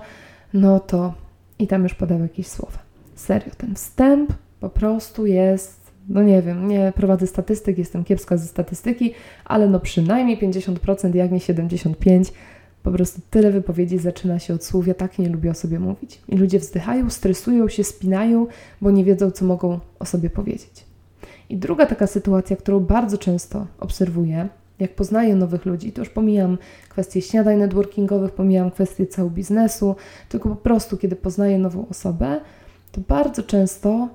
no 0.53 0.81
to 0.81 1.15
i 1.63 1.67
tam 1.67 1.83
już 1.83 1.95
podał 1.95 2.21
jakieś 2.21 2.47
słowa. 2.47 2.79
Serio, 3.15 3.53
ten 3.59 3.75
wstęp 3.75 4.33
po 4.61 4.69
prostu 4.69 5.27
jest, 5.27 5.81
no 6.09 6.23
nie 6.23 6.43
wiem, 6.43 6.69
nie 6.69 6.93
prowadzę 6.97 7.27
statystyk, 7.27 7.79
jestem 7.79 8.05
kiepska 8.05 8.37
ze 8.37 8.47
statystyki, 8.47 9.15
ale 9.45 9.69
no 9.69 9.81
przynajmniej 9.81 10.39
50%, 10.39 11.15
jak 11.15 11.33
nie 11.33 11.39
75%. 11.39 12.33
Po 12.83 12.91
prostu 12.91 13.21
tyle 13.31 13.51
wypowiedzi 13.51 13.99
zaczyna 13.99 14.39
się 14.39 14.55
od 14.55 14.65
słów, 14.65 14.87
ja 14.87 14.95
tak 14.95 15.19
nie 15.19 15.29
lubię 15.29 15.51
o 15.51 15.55
sobie 15.55 15.79
mówić. 15.79 16.21
I 16.29 16.37
ludzie 16.37 16.59
wzdychają, 16.59 17.11
stresują 17.11 17.69
się, 17.69 17.85
spinają, 17.85 18.47
bo 18.81 18.91
nie 18.91 19.05
wiedzą, 19.05 19.31
co 19.31 19.45
mogą 19.45 19.81
o 19.99 20.05
sobie 20.05 20.31
powiedzieć. 20.31 20.85
I 21.51 21.57
druga 21.57 21.87
taka 21.87 22.07
sytuacja, 22.07 22.57
którą 22.57 22.81
bardzo 22.81 23.19
często 23.19 23.67
obserwuję, 23.79 24.49
jak 24.83 24.95
poznaję 24.95 25.37
nowych 25.37 25.67
ludzi, 25.67 25.93
to 25.93 26.01
już 26.01 26.09
pomijam 26.09 26.59
kwestie 26.89 27.23
śniadań 27.23 27.59
networkingowych, 27.59 28.31
pomijam 28.31 28.71
kwestie 28.71 29.07
całego 29.07 29.35
biznesu, 29.35 29.97
tylko 30.29 30.49
po 30.49 30.57
prostu, 30.57 30.97
kiedy 30.97 31.17
poznaję 31.17 31.59
nową 31.59 31.89
osobę, 31.89 32.41
to 32.93 33.01
bardzo 33.09 33.43
często 33.43 34.09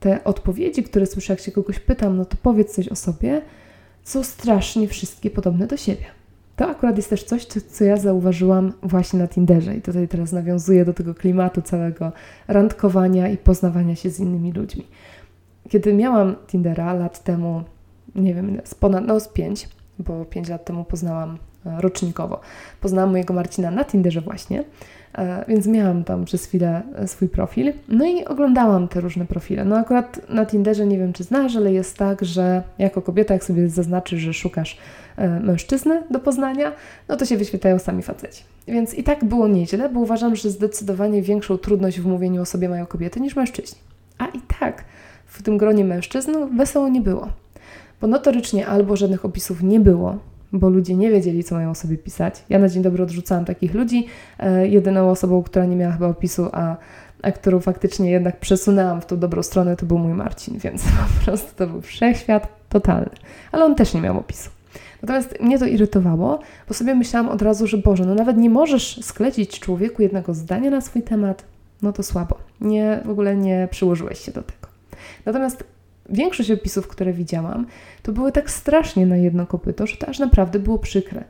te 0.00 0.24
odpowiedzi, 0.24 0.82
które 0.82 1.06
słyszę, 1.06 1.32
jak 1.32 1.40
się 1.40 1.52
kogoś 1.52 1.78
pytam, 1.80 2.16
no 2.16 2.24
to 2.24 2.36
powiedz 2.42 2.74
coś 2.74 2.88
o 2.88 2.96
sobie, 2.96 3.42
są 4.02 4.22
strasznie 4.22 4.88
wszystkie 4.88 5.30
podobne 5.30 5.66
do 5.66 5.76
siebie. 5.76 6.04
To 6.56 6.68
akurat 6.68 6.96
jest 6.96 7.10
też 7.10 7.24
coś, 7.24 7.44
co, 7.44 7.60
co 7.70 7.84
ja 7.84 7.96
zauważyłam 7.96 8.72
właśnie 8.82 9.18
na 9.18 9.28
Tinderze 9.28 9.76
i 9.76 9.82
tutaj 9.82 10.08
teraz 10.08 10.32
nawiązuję 10.32 10.84
do 10.84 10.94
tego 10.94 11.14
klimatu 11.14 11.62
całego 11.62 12.12
randkowania 12.48 13.28
i 13.28 13.36
poznawania 13.36 13.96
się 13.96 14.10
z 14.10 14.20
innymi 14.20 14.52
ludźmi. 14.52 14.86
Kiedy 15.68 15.94
miałam 15.94 16.36
Tindera 16.46 16.94
lat 16.94 17.24
temu, 17.24 17.62
nie 18.16 18.34
wiem, 18.34 18.60
z 18.64 18.74
ponad, 18.74 19.06
no 19.06 19.20
z 19.20 19.28
pięć, 19.28 19.68
bo 19.98 20.24
pięć 20.24 20.48
lat 20.48 20.64
temu 20.64 20.84
poznałam 20.84 21.38
e, 21.66 21.80
rocznikowo, 21.80 22.40
poznałam 22.80 23.10
mojego 23.10 23.34
Marcina 23.34 23.70
na 23.70 23.84
Tinderze 23.84 24.20
właśnie, 24.20 24.64
E, 25.18 25.44
więc 25.48 25.66
miałam 25.66 26.04
tam 26.04 26.24
przez 26.24 26.44
chwilę 26.44 26.82
e, 26.96 27.08
swój 27.08 27.28
profil. 27.28 27.72
No 27.88 28.06
i 28.06 28.24
oglądałam 28.24 28.88
te 28.88 29.00
różne 29.00 29.26
profile. 29.26 29.64
No 29.64 29.76
akurat 29.76 30.30
na 30.30 30.46
Tinderze 30.46 30.86
nie 30.86 30.98
wiem, 30.98 31.12
czy 31.12 31.24
znasz, 31.24 31.56
ale 31.56 31.72
jest 31.72 31.98
tak, 31.98 32.24
że 32.24 32.62
jako 32.78 33.02
kobieta, 33.02 33.34
jak 33.34 33.44
sobie 33.44 33.68
zaznaczysz, 33.68 34.20
że 34.20 34.34
szukasz 34.34 34.78
mężczyzny 35.40 36.02
do 36.10 36.20
poznania, 36.20 36.72
no 37.08 37.16
to 37.16 37.24
się 37.24 37.36
wyświetlają 37.36 37.78
sami 37.78 38.02
faceci. 38.02 38.44
Więc 38.68 38.94
i 38.94 39.02
tak 39.04 39.24
było 39.24 39.48
nieźle, 39.48 39.88
bo 39.88 40.00
uważam, 40.00 40.36
że 40.36 40.50
zdecydowanie 40.50 41.22
większą 41.22 41.58
trudność 41.58 42.00
w 42.00 42.06
mówieniu 42.06 42.42
o 42.42 42.46
sobie 42.46 42.68
mają 42.68 42.86
kobiety 42.86 43.20
niż 43.20 43.36
mężczyźni. 43.36 43.78
A 44.18 44.26
i 44.26 44.40
tak 44.60 44.84
w 45.26 45.42
tym 45.42 45.58
gronie 45.58 45.84
mężczyzn 45.84 46.32
wesoło 46.56 46.88
nie 46.88 47.00
było. 47.00 47.28
Bo 48.04 48.08
notorycznie 48.08 48.66
albo 48.66 48.96
żadnych 48.96 49.24
opisów 49.24 49.62
nie 49.62 49.80
było, 49.80 50.16
bo 50.52 50.68
ludzie 50.68 50.94
nie 50.94 51.10
wiedzieli, 51.10 51.44
co 51.44 51.54
mają 51.54 51.70
o 51.70 51.74
sobie 51.74 51.98
pisać. 51.98 52.44
Ja 52.48 52.58
na 52.58 52.68
dzień 52.68 52.82
dobry 52.82 53.02
odrzucałam 53.02 53.44
takich 53.44 53.74
ludzi. 53.74 54.06
E, 54.38 54.68
jedyną 54.68 55.10
osobą, 55.10 55.42
która 55.42 55.64
nie 55.64 55.76
miała 55.76 55.92
chyba 55.92 56.06
opisu, 56.06 56.48
a, 56.52 56.76
a 57.22 57.32
którą 57.32 57.60
faktycznie 57.60 58.10
jednak 58.10 58.40
przesunęłam 58.40 59.00
w 59.00 59.06
tą 59.06 59.18
dobrą 59.18 59.42
stronę, 59.42 59.76
to 59.76 59.86
był 59.86 59.98
mój 59.98 60.12
Marcin, 60.12 60.58
więc 60.58 60.84
po 61.18 61.24
prostu 61.24 61.56
to 61.56 61.66
był 61.66 61.80
wszechświat 61.80 62.48
totalny. 62.68 63.10
Ale 63.52 63.64
on 63.64 63.74
też 63.74 63.94
nie 63.94 64.00
miał 64.00 64.18
opisu. 64.18 64.50
Natomiast 65.02 65.40
mnie 65.40 65.58
to 65.58 65.66
irytowało, 65.66 66.38
bo 66.68 66.74
sobie 66.74 66.94
myślałam 66.94 67.28
od 67.28 67.42
razu, 67.42 67.66
że 67.66 67.78
Boże, 67.78 68.04
no 68.04 68.14
nawet 68.14 68.36
nie 68.36 68.50
możesz 68.50 69.04
sklecić 69.04 69.60
człowieku 69.60 70.02
jednego 70.02 70.34
zdania 70.34 70.70
na 70.70 70.80
swój 70.80 71.02
temat, 71.02 71.44
no 71.82 71.92
to 71.92 72.02
słabo. 72.02 72.38
Nie, 72.60 73.00
w 73.04 73.10
ogóle 73.10 73.36
nie 73.36 73.68
przyłożyłeś 73.70 74.18
się 74.18 74.32
do 74.32 74.42
tego. 74.42 74.68
Natomiast 75.26 75.73
większość 76.08 76.50
opisów, 76.50 76.88
które 76.88 77.12
widziałam, 77.12 77.66
to 78.02 78.12
były 78.12 78.32
tak 78.32 78.50
strasznie 78.50 79.06
na 79.06 79.16
jedno 79.16 79.46
kopyto, 79.46 79.86
że 79.86 79.96
to 79.96 80.08
aż 80.08 80.18
naprawdę 80.18 80.58
było 80.58 80.78
przykre. 80.78 81.24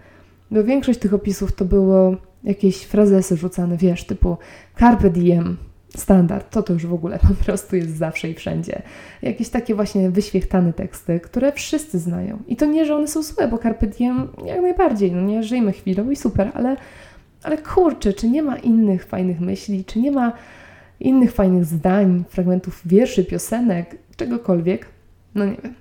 Bo 0.51 0.65
większość 0.65 0.99
tych 0.99 1.15
opisów 1.15 1.53
to 1.53 1.65
było 1.65 2.17
jakieś 2.45 2.77
frazesy 2.77 3.37
rzucane, 3.37 3.77
wiesz, 3.77 4.05
typu 4.05 4.37
carpe 4.79 5.11
diem, 5.11 5.57
standard, 5.97 6.51
to 6.51 6.63
to 6.63 6.73
już 6.73 6.87
w 6.87 6.95
ogóle 6.95 7.19
po 7.19 7.45
prostu 7.45 7.77
jest 7.77 7.97
zawsze 7.97 8.31
i 8.31 8.35
wszędzie. 8.35 8.83
Jakieś 9.23 9.49
takie 9.49 9.75
właśnie 9.75 10.11
wyświechtane 10.11 10.73
teksty, 10.73 11.21
które 11.21 11.53
wszyscy 11.53 11.99
znają. 11.99 12.39
I 12.49 12.57
to 12.57 12.67
nie, 12.67 12.87
że 12.87 12.97
one 12.97 13.09
są 13.09 13.23
złe, 13.23 13.49
bo 13.49 13.59
carpe 13.59 13.87
diem 13.87 14.29
jak 14.45 14.63
najbardziej, 14.63 15.13
no 15.13 15.23
nie, 15.23 15.43
żyjmy 15.43 15.73
chwilą 15.73 16.11
i 16.11 16.17
super, 16.17 16.51
ale, 16.55 16.77
ale 17.43 17.59
kurczę, 17.59 18.13
czy 18.13 18.29
nie 18.29 18.43
ma 18.43 18.57
innych 18.57 19.05
fajnych 19.05 19.41
myśli, 19.41 19.85
czy 19.85 19.99
nie 19.99 20.13
ma 20.13 20.33
innych 21.01 21.33
fajnych 21.33 21.65
zdań, 21.65 22.25
fragmentów 22.29 22.81
wierszy, 22.85 23.25
piosenek, 23.25 23.97
czegokolwiek, 24.17 24.87
no 25.35 25.45
nie 25.45 25.57
wiem. 25.63 25.75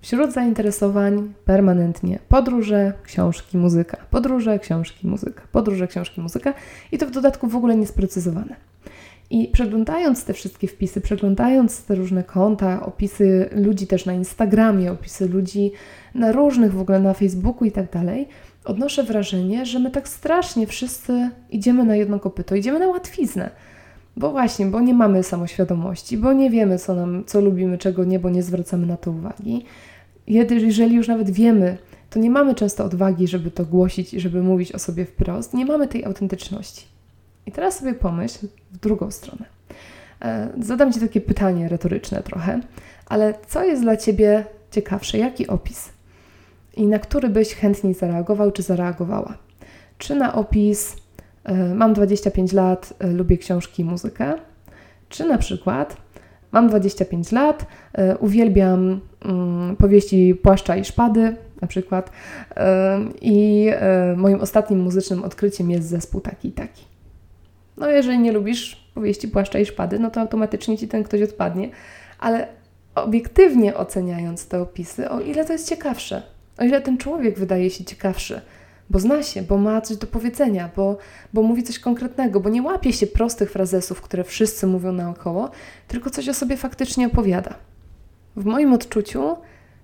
Wśród 0.00 0.32
zainteresowań 0.32 1.32
permanentnie 1.44 2.18
podróże, 2.28 2.92
książki, 3.04 3.58
muzyka, 3.58 3.96
podróże, 4.10 4.58
książki, 4.58 5.06
muzyka, 5.06 5.42
podróże, 5.52 5.88
książki, 5.88 6.20
muzyka 6.20 6.54
i 6.92 6.98
to 6.98 7.06
w 7.06 7.10
dodatku 7.10 7.48
w 7.48 7.56
ogóle 7.56 7.76
niesprecyzowane. 7.76 8.56
I 9.30 9.48
przeglądając 9.48 10.24
te 10.24 10.32
wszystkie 10.32 10.68
wpisy, 10.68 11.00
przeglądając 11.00 11.84
te 11.84 11.94
różne 11.94 12.24
konta, 12.24 12.86
opisy 12.86 13.48
ludzi 13.52 13.86
też 13.86 14.06
na 14.06 14.12
Instagramie, 14.12 14.92
opisy 14.92 15.28
ludzi 15.28 15.72
na 16.14 16.32
różnych 16.32 16.72
w 16.72 16.80
ogóle 16.80 17.00
na 17.00 17.14
Facebooku 17.14 17.64
i 17.64 17.72
tak 17.72 17.90
dalej, 17.90 18.28
odnoszę 18.64 19.02
wrażenie, 19.02 19.66
że 19.66 19.78
my 19.78 19.90
tak 19.90 20.08
strasznie 20.08 20.66
wszyscy 20.66 21.30
idziemy 21.50 21.84
na 21.84 21.96
jedno 21.96 22.20
kopyto, 22.20 22.54
idziemy 22.54 22.78
na 22.78 22.88
łatwiznę 22.88 23.50
bo 24.16 24.30
właśnie, 24.30 24.66
bo 24.66 24.80
nie 24.80 24.94
mamy 24.94 25.22
samoświadomości, 25.22 26.18
bo 26.18 26.32
nie 26.32 26.50
wiemy, 26.50 26.78
co, 26.78 26.94
nam, 26.94 27.24
co 27.26 27.40
lubimy, 27.40 27.78
czego 27.78 28.04
nie, 28.04 28.18
bo 28.18 28.30
nie 28.30 28.42
zwracamy 28.42 28.86
na 28.86 28.96
to 28.96 29.10
uwagi. 29.10 29.64
Jeżeli 30.26 30.96
już 30.96 31.08
nawet 31.08 31.30
wiemy, 31.30 31.78
to 32.10 32.18
nie 32.18 32.30
mamy 32.30 32.54
często 32.54 32.84
odwagi, 32.84 33.28
żeby 33.28 33.50
to 33.50 33.64
głosić 33.64 34.14
i 34.14 34.20
żeby 34.20 34.42
mówić 34.42 34.72
o 34.72 34.78
sobie 34.78 35.04
wprost. 35.04 35.54
Nie 35.54 35.66
mamy 35.66 35.88
tej 35.88 36.04
autentyczności. 36.04 36.86
I 37.46 37.52
teraz 37.52 37.78
sobie 37.78 37.94
pomyśl 37.94 38.46
w 38.72 38.78
drugą 38.78 39.10
stronę. 39.10 39.44
E, 40.22 40.48
zadam 40.60 40.92
Ci 40.92 41.00
takie 41.00 41.20
pytanie 41.20 41.68
retoryczne 41.68 42.22
trochę, 42.22 42.60
ale 43.06 43.34
co 43.48 43.64
jest 43.64 43.82
dla 43.82 43.96
Ciebie 43.96 44.44
ciekawsze? 44.70 45.18
Jaki 45.18 45.46
opis? 45.46 45.88
I 46.76 46.86
na 46.86 46.98
który 46.98 47.28
byś 47.28 47.54
chętniej 47.54 47.94
zareagował 47.94 48.52
czy 48.52 48.62
zareagowała? 48.62 49.38
Czy 49.98 50.14
na 50.14 50.34
opis 50.34 50.96
mam 51.74 51.94
25 51.94 52.52
lat, 52.52 52.94
e, 52.98 53.06
lubię 53.06 53.38
książki 53.38 53.82
i 53.82 53.84
muzykę. 53.84 54.34
Czy 55.08 55.24
na 55.24 55.38
przykład 55.38 55.96
mam 56.52 56.68
25 56.68 57.32
lat, 57.32 57.66
e, 57.92 58.18
uwielbiam 58.18 59.00
mm, 59.24 59.76
powieści 59.76 60.34
Płaszcza 60.42 60.76
i 60.76 60.84
Szpady, 60.84 61.36
na 61.60 61.68
przykład, 61.68 62.10
i 63.20 63.70
moim 64.16 64.40
ostatnim 64.40 64.80
muzycznym 64.80 65.24
odkryciem 65.24 65.70
jest 65.70 65.88
zespół 65.88 66.20
taki 66.20 66.48
i 66.48 66.52
taki. 66.52 66.84
No, 67.76 67.88
jeżeli 67.90 68.18
nie 68.18 68.32
lubisz 68.32 68.90
powieści 68.94 69.28
Płaszcza 69.28 69.58
i 69.58 69.66
Szpady, 69.66 69.98
no 69.98 70.10
to 70.10 70.20
automatycznie 70.20 70.78
ci 70.78 70.88
ten 70.88 71.02
ktoś 71.02 71.22
odpadnie, 71.22 71.70
ale 72.18 72.46
obiektywnie 72.94 73.76
oceniając 73.76 74.48
te 74.48 74.60
opisy, 74.60 75.10
o 75.10 75.20
ile 75.20 75.44
to 75.44 75.52
jest 75.52 75.68
ciekawsze, 75.68 76.22
o 76.58 76.64
ile 76.64 76.80
ten 76.80 76.98
człowiek 76.98 77.38
wydaje 77.38 77.70
się 77.70 77.84
ciekawszy, 77.84 78.40
bo 78.92 78.98
zna 78.98 79.22
się, 79.22 79.42
bo 79.42 79.58
ma 79.58 79.80
coś 79.80 79.96
do 79.96 80.06
powiedzenia, 80.06 80.70
bo, 80.76 80.98
bo 81.32 81.42
mówi 81.42 81.62
coś 81.62 81.78
konkretnego, 81.78 82.40
bo 82.40 82.48
nie 82.48 82.62
łapie 82.62 82.92
się 82.92 83.06
prostych 83.06 83.50
frazesów, 83.50 84.00
które 84.00 84.24
wszyscy 84.24 84.66
mówią 84.66 84.92
naokoło, 84.92 85.50
tylko 85.88 86.10
coś 86.10 86.28
o 86.28 86.34
sobie 86.34 86.56
faktycznie 86.56 87.06
opowiada. 87.06 87.54
W 88.36 88.44
moim 88.44 88.72
odczuciu 88.72 89.36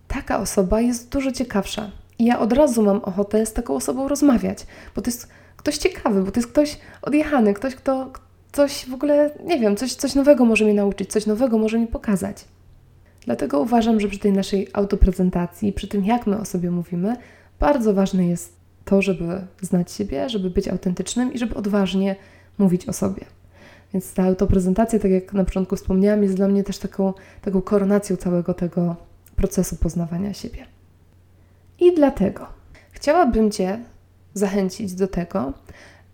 taka 0.09 0.39
osoba 0.39 0.81
jest 0.81 1.09
dużo 1.09 1.33
ciekawsza. 1.33 1.91
I 2.19 2.25
ja 2.25 2.39
od 2.39 2.53
razu 2.53 2.83
mam 2.83 2.97
ochotę 2.97 3.47
z 3.47 3.53
taką 3.53 3.75
osobą 3.75 4.09
rozmawiać, 4.09 4.67
bo 4.95 5.03
to 5.03 5.11
jest 5.11 5.29
ktoś 5.57 5.79
ciekawy, 5.79 6.23
bo 6.23 6.31
to 6.31 6.41
jest 6.41 6.53
ktoś 6.53 6.79
odjechany, 7.03 7.55
ktoś, 7.55 7.75
kto 7.75 8.13
coś 8.53 8.87
w 8.89 8.95
ogóle, 8.95 9.31
nie 9.45 9.61
wiem, 9.61 9.77
coś, 9.77 9.95
coś 9.95 10.15
nowego 10.15 10.45
może 10.45 10.65
mnie 10.65 10.75
nauczyć, 10.75 11.11
coś 11.11 11.27
nowego 11.27 11.59
może 11.59 11.79
mi 11.79 11.87
pokazać. 11.87 12.45
Dlatego 13.25 13.61
uważam, 13.61 14.01
że 14.01 14.09
przy 14.09 14.19
tej 14.19 14.33
naszej 14.33 14.69
autoprezentacji, 14.73 15.73
przy 15.73 15.89
tym 15.89 16.05
jak 16.05 16.27
my 16.27 16.41
o 16.41 16.45
sobie 16.45 16.71
mówimy, 16.71 17.17
bardzo 17.61 17.95
ważne 17.95 18.27
jest 18.27 18.58
to, 18.89 19.03
żeby 19.03 19.47
znać 19.61 19.93
siebie, 19.93 20.29
żeby 20.29 20.51
być 20.51 20.69
autentycznym 20.69 21.33
i 21.33 21.39
żeby 21.39 21.55
odważnie 21.55 22.17
mówić 22.59 22.89
o 22.89 22.93
sobie. 22.93 23.25
Więc 23.93 24.15
ta 24.15 24.23
autoprezentacja, 24.23 24.99
tak 24.99 25.11
jak 25.11 25.33
na 25.33 25.45
początku 25.45 25.77
wspomniałam, 25.77 26.23
jest 26.23 26.35
dla 26.37 26.49
mnie 26.49 26.65
też 26.65 26.79
taką, 26.79 27.13
taką 27.43 27.63
koronacją 27.63 28.17
całego 28.17 28.55
tego 28.55 28.97
procesu 29.37 29.77
poznawania 29.77 30.35
siebie. 30.35 30.67
I 31.81 31.95
dlatego 31.95 32.47
chciałabym 32.91 33.51
Cię 33.51 33.79
zachęcić 34.35 34.95
do 34.95 35.09
tego, 35.09 35.53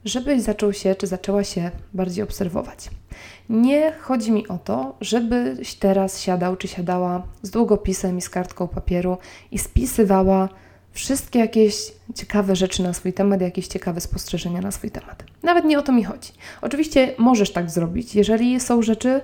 żebyś 0.05 0.43
zaczął 0.43 0.73
się, 0.73 0.95
czy 0.95 1.07
zaczęła 1.07 1.45
się 1.45 1.71
bardziej 1.95 2.25
obserwować. 2.25 2.91
Nie 3.49 3.93
chodzi 3.93 4.33
mi 4.33 4.49
o 4.49 4.59
to, 4.59 4.97
żebyś 5.01 5.75
teraz 5.75 6.21
siadał, 6.21 6.57
czy 6.57 6.69
siadała 6.69 7.23
z 7.43 7.51
długopisem 7.51 8.19
i 8.19 8.21
z 8.21 8.31
kartką 8.31 8.69
papieru 8.69 9.19
i 9.51 9.59
spisywała 9.59 10.49
wszystkie 10.95 11.39
jakieś 11.39 11.93
ciekawe 12.15 12.57
rzeczy 12.57 12.83
na 12.83 12.93
swój 12.93 13.13
temat, 13.13 13.41
jakieś 13.41 13.67
ciekawe 13.67 14.01
spostrzeżenia 14.01 14.61
na 14.61 14.71
swój 14.71 14.91
temat. 14.91 15.25
Nawet 15.43 15.65
nie 15.65 15.79
o 15.79 15.83
to 15.83 15.93
mi 15.93 16.05
chodzi. 16.05 16.33
Oczywiście 16.63 17.15
możesz 17.19 17.53
tak 17.53 17.71
zrobić, 17.71 18.15
jeżeli 18.15 18.61
są 18.61 18.83
rzeczy, 18.83 19.21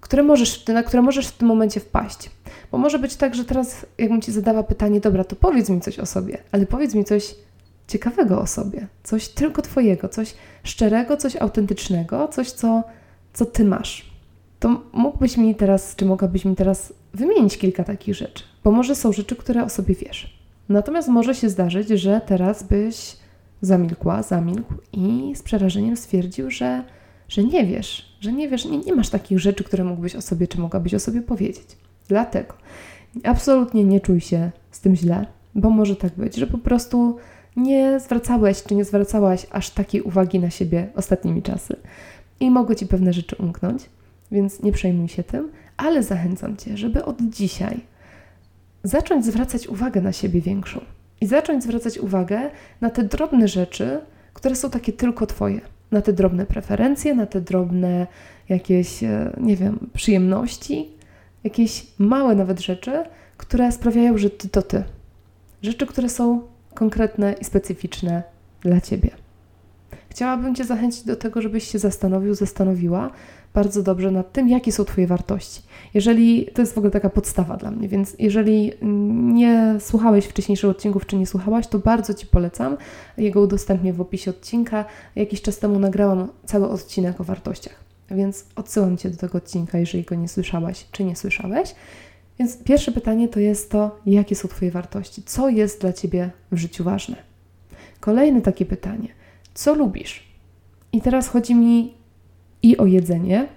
które 0.00 0.22
możesz, 0.22 0.66
na 0.66 0.82
które 0.82 1.02
możesz 1.02 1.26
w 1.26 1.32
tym 1.32 1.48
momencie 1.48 1.80
wpaść. 1.80 2.30
Bo 2.72 2.78
może 2.78 2.98
być 2.98 3.16
tak, 3.16 3.34
że 3.34 3.44
teraz, 3.44 3.86
jakbym 3.98 4.20
Ci 4.20 4.32
zadała 4.32 4.62
pytanie, 4.62 5.00
dobra, 5.00 5.24
to 5.24 5.36
powiedz 5.36 5.68
mi 5.68 5.80
coś 5.80 5.98
o 5.98 6.06
sobie, 6.06 6.38
ale 6.52 6.66
powiedz 6.66 6.94
mi 6.94 7.04
coś 7.04 7.34
ciekawego 7.88 8.40
o 8.40 8.46
sobie, 8.46 8.86
coś 9.02 9.28
tylko 9.28 9.62
Twojego, 9.62 10.08
coś 10.08 10.34
szczerego, 10.64 11.16
coś 11.16 11.36
autentycznego, 11.36 12.28
coś, 12.28 12.50
co, 12.50 12.82
co 13.32 13.46
Ty 13.46 13.64
masz. 13.64 14.12
To 14.60 14.80
mógłbyś 14.92 15.36
mi 15.36 15.54
teraz, 15.54 15.96
czy 15.96 16.04
mogłabyś 16.04 16.44
mi 16.44 16.56
teraz 16.56 16.92
wymienić 17.14 17.58
kilka 17.58 17.84
takich 17.84 18.14
rzeczy, 18.14 18.44
bo 18.64 18.70
może 18.70 18.94
są 18.94 19.12
rzeczy, 19.12 19.36
które 19.36 19.64
o 19.64 19.68
sobie 19.68 19.94
wiesz. 19.94 20.41
Natomiast 20.72 21.08
może 21.08 21.34
się 21.34 21.48
zdarzyć, 21.48 21.88
że 21.88 22.20
teraz 22.26 22.62
byś 22.62 23.16
zamilkła, 23.60 24.22
zamilkł 24.22 24.74
i 24.92 25.32
z 25.36 25.42
przerażeniem 25.42 25.96
stwierdził, 25.96 26.50
że, 26.50 26.84
że 27.28 27.44
nie 27.44 27.66
wiesz, 27.66 28.16
że 28.20 28.32
nie 28.32 28.48
wiesz, 28.48 28.64
nie, 28.64 28.78
nie 28.78 28.94
masz 28.94 29.08
takich 29.08 29.40
rzeczy, 29.40 29.64
które 29.64 29.84
mógłbyś 29.84 30.16
o 30.16 30.22
sobie, 30.22 30.48
czy 30.48 30.60
mogłabyś 30.60 30.94
o 30.94 31.00
sobie 31.00 31.22
powiedzieć. 31.22 31.66
Dlatego 32.08 32.54
absolutnie 33.24 33.84
nie 33.84 34.00
czuj 34.00 34.20
się 34.20 34.50
z 34.70 34.80
tym 34.80 34.96
źle, 34.96 35.26
bo 35.54 35.70
może 35.70 35.96
tak 35.96 36.12
być, 36.12 36.36
że 36.36 36.46
po 36.46 36.58
prostu 36.58 37.16
nie 37.56 38.00
zwracałeś, 38.00 38.62
czy 38.62 38.74
nie 38.74 38.84
zwracałaś 38.84 39.46
aż 39.50 39.70
takiej 39.70 40.02
uwagi 40.02 40.40
na 40.40 40.50
siebie 40.50 40.88
ostatnimi 40.94 41.42
czasy 41.42 41.76
i 42.40 42.50
mogły 42.50 42.76
ci 42.76 42.86
pewne 42.86 43.12
rzeczy 43.12 43.36
umknąć, 43.36 43.82
więc 44.30 44.62
nie 44.62 44.72
przejmuj 44.72 45.08
się 45.08 45.22
tym, 45.22 45.48
ale 45.76 46.02
zachęcam 46.02 46.56
cię, 46.56 46.76
żeby 46.76 47.04
od 47.04 47.22
dzisiaj 47.22 47.80
zacząć 48.82 49.26
zwracać 49.26 49.68
uwagę 49.68 50.00
na 50.00 50.12
siebie 50.12 50.40
większą. 50.40 50.80
I 51.20 51.26
zacząć 51.26 51.62
zwracać 51.62 51.98
uwagę 51.98 52.50
na 52.80 52.90
te 52.90 53.04
drobne 53.04 53.48
rzeczy, 53.48 54.00
które 54.34 54.56
są 54.56 54.70
takie 54.70 54.92
tylko 54.92 55.26
Twoje. 55.26 55.60
Na 55.90 56.02
te 56.02 56.12
drobne 56.12 56.46
preferencje, 56.46 57.14
na 57.14 57.26
te 57.26 57.40
drobne 57.40 58.06
jakieś, 58.48 59.04
e, 59.04 59.36
nie 59.40 59.56
wiem, 59.56 59.90
przyjemności, 59.94 60.90
jakieś 61.44 61.86
małe 61.98 62.34
nawet 62.34 62.60
rzeczy, 62.60 63.04
które 63.36 63.72
sprawiają, 63.72 64.18
że 64.18 64.30
Ty 64.30 64.48
to 64.48 64.62
Ty. 64.62 64.84
Rzeczy, 65.62 65.86
które 65.86 66.08
są 66.08 66.42
konkretne 66.74 67.32
i 67.40 67.44
specyficzne 67.44 68.22
dla 68.60 68.80
Ciebie. 68.80 69.10
Chciałabym 70.08 70.54
Cię 70.54 70.64
zachęcić 70.64 71.02
do 71.04 71.16
tego, 71.16 71.42
żebyś 71.42 71.68
się 71.68 71.78
zastanowił, 71.78 72.34
zastanowiła 72.34 73.10
bardzo 73.54 73.82
dobrze 73.82 74.10
nad 74.10 74.32
tym, 74.32 74.48
jakie 74.48 74.72
są 74.72 74.84
Twoje 74.84 75.06
wartości. 75.06 75.62
Jeżeli 75.94 76.46
to 76.54 76.62
jest 76.62 76.74
w 76.74 76.78
ogóle 76.78 76.90
taka 76.90 77.10
podstawa 77.10 77.56
dla 77.56 77.70
mnie, 77.70 77.88
więc 77.88 78.16
jeżeli 78.18 78.72
nie 79.32 79.76
słuchałeś 79.80 80.24
wcześniejszych 80.24 80.70
odcinków, 80.70 81.06
czy 81.06 81.16
nie 81.16 81.26
słuchałaś, 81.26 81.66
to 81.66 81.78
bardzo 81.78 82.14
Ci 82.14 82.26
polecam. 82.26 82.76
Jego 83.18 83.40
udostępnię 83.40 83.92
w 83.92 84.00
opisie 84.00 84.30
odcinka. 84.30 84.84
Jakiś 85.16 85.42
czas 85.42 85.58
temu 85.58 85.78
nagrałam 85.78 86.28
cały 86.44 86.68
odcinek 86.68 87.20
o 87.20 87.24
wartościach, 87.24 87.74
więc 88.10 88.44
odsyłam 88.56 88.96
Cię 88.96 89.10
do 89.10 89.16
tego 89.16 89.38
odcinka, 89.38 89.78
jeżeli 89.78 90.04
go 90.04 90.14
nie 90.14 90.28
słyszałaś, 90.28 90.86
czy 90.92 91.04
nie 91.04 91.16
słyszałeś. 91.16 91.74
Więc 92.38 92.58
pierwsze 92.58 92.92
pytanie 92.92 93.28
to 93.28 93.40
jest 93.40 93.70
to, 93.70 93.98
jakie 94.06 94.36
są 94.36 94.48
Twoje 94.48 94.70
wartości? 94.70 95.22
Co 95.22 95.48
jest 95.48 95.80
dla 95.80 95.92
Ciebie 95.92 96.30
w 96.52 96.56
życiu 96.56 96.84
ważne? 96.84 97.16
Kolejne 98.00 98.40
takie 98.40 98.66
pytanie, 98.66 99.08
co 99.54 99.74
lubisz? 99.74 100.32
I 100.92 101.00
teraz 101.00 101.28
chodzi 101.28 101.54
mi 101.54 101.94
i 102.62 102.76
o 102.76 102.86
jedzenie, 102.86 103.48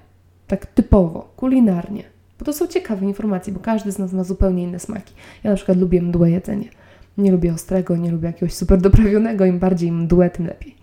tak 0.48 0.66
typowo, 0.66 1.34
kulinarnie, 1.36 2.04
bo 2.40 2.46
to 2.46 2.54
są 2.54 2.68
ciekawe 2.68 3.06
informacje, 3.06 3.54
bo 3.54 3.60
każdy 3.60 3.92
z 3.92 4.00
nas 4.00 4.14
ma 4.14 4.24
zupełnie 4.24 4.64
inne 4.64 4.80
smaki. 4.80 5.14
Ja 5.44 5.50
na 5.50 5.56
przykład 5.56 5.78
lubię 5.78 6.02
mdłe 6.02 6.32
jedzenie. 6.32 6.70
Nie 7.18 7.32
lubię 7.32 7.54
ostrego, 7.54 7.98
nie 7.98 8.12
lubię 8.12 8.28
jakiegoś 8.28 8.54
super 8.54 8.82
doprawionego, 8.82 9.46
im 9.46 9.60
bardziej 9.60 9.92
mdłe, 9.92 10.30
tym 10.30 10.48
lepiej. 10.48 10.76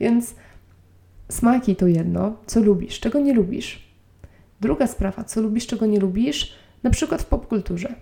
Więc 0.00 0.34
smaki 1.28 1.76
to 1.76 1.86
jedno, 1.86 2.36
co 2.46 2.60
lubisz, 2.60 3.00
czego 3.00 3.20
nie 3.20 3.34
lubisz. 3.34 3.90
Druga 4.60 4.86
sprawa, 4.86 5.24
co 5.24 5.40
lubisz, 5.40 5.66
czego 5.66 5.86
nie 5.86 6.00
lubisz, 6.00 6.54
na 6.82 6.90
przykład 6.90 7.22
w 7.22 7.26
popkulturze, 7.26 7.94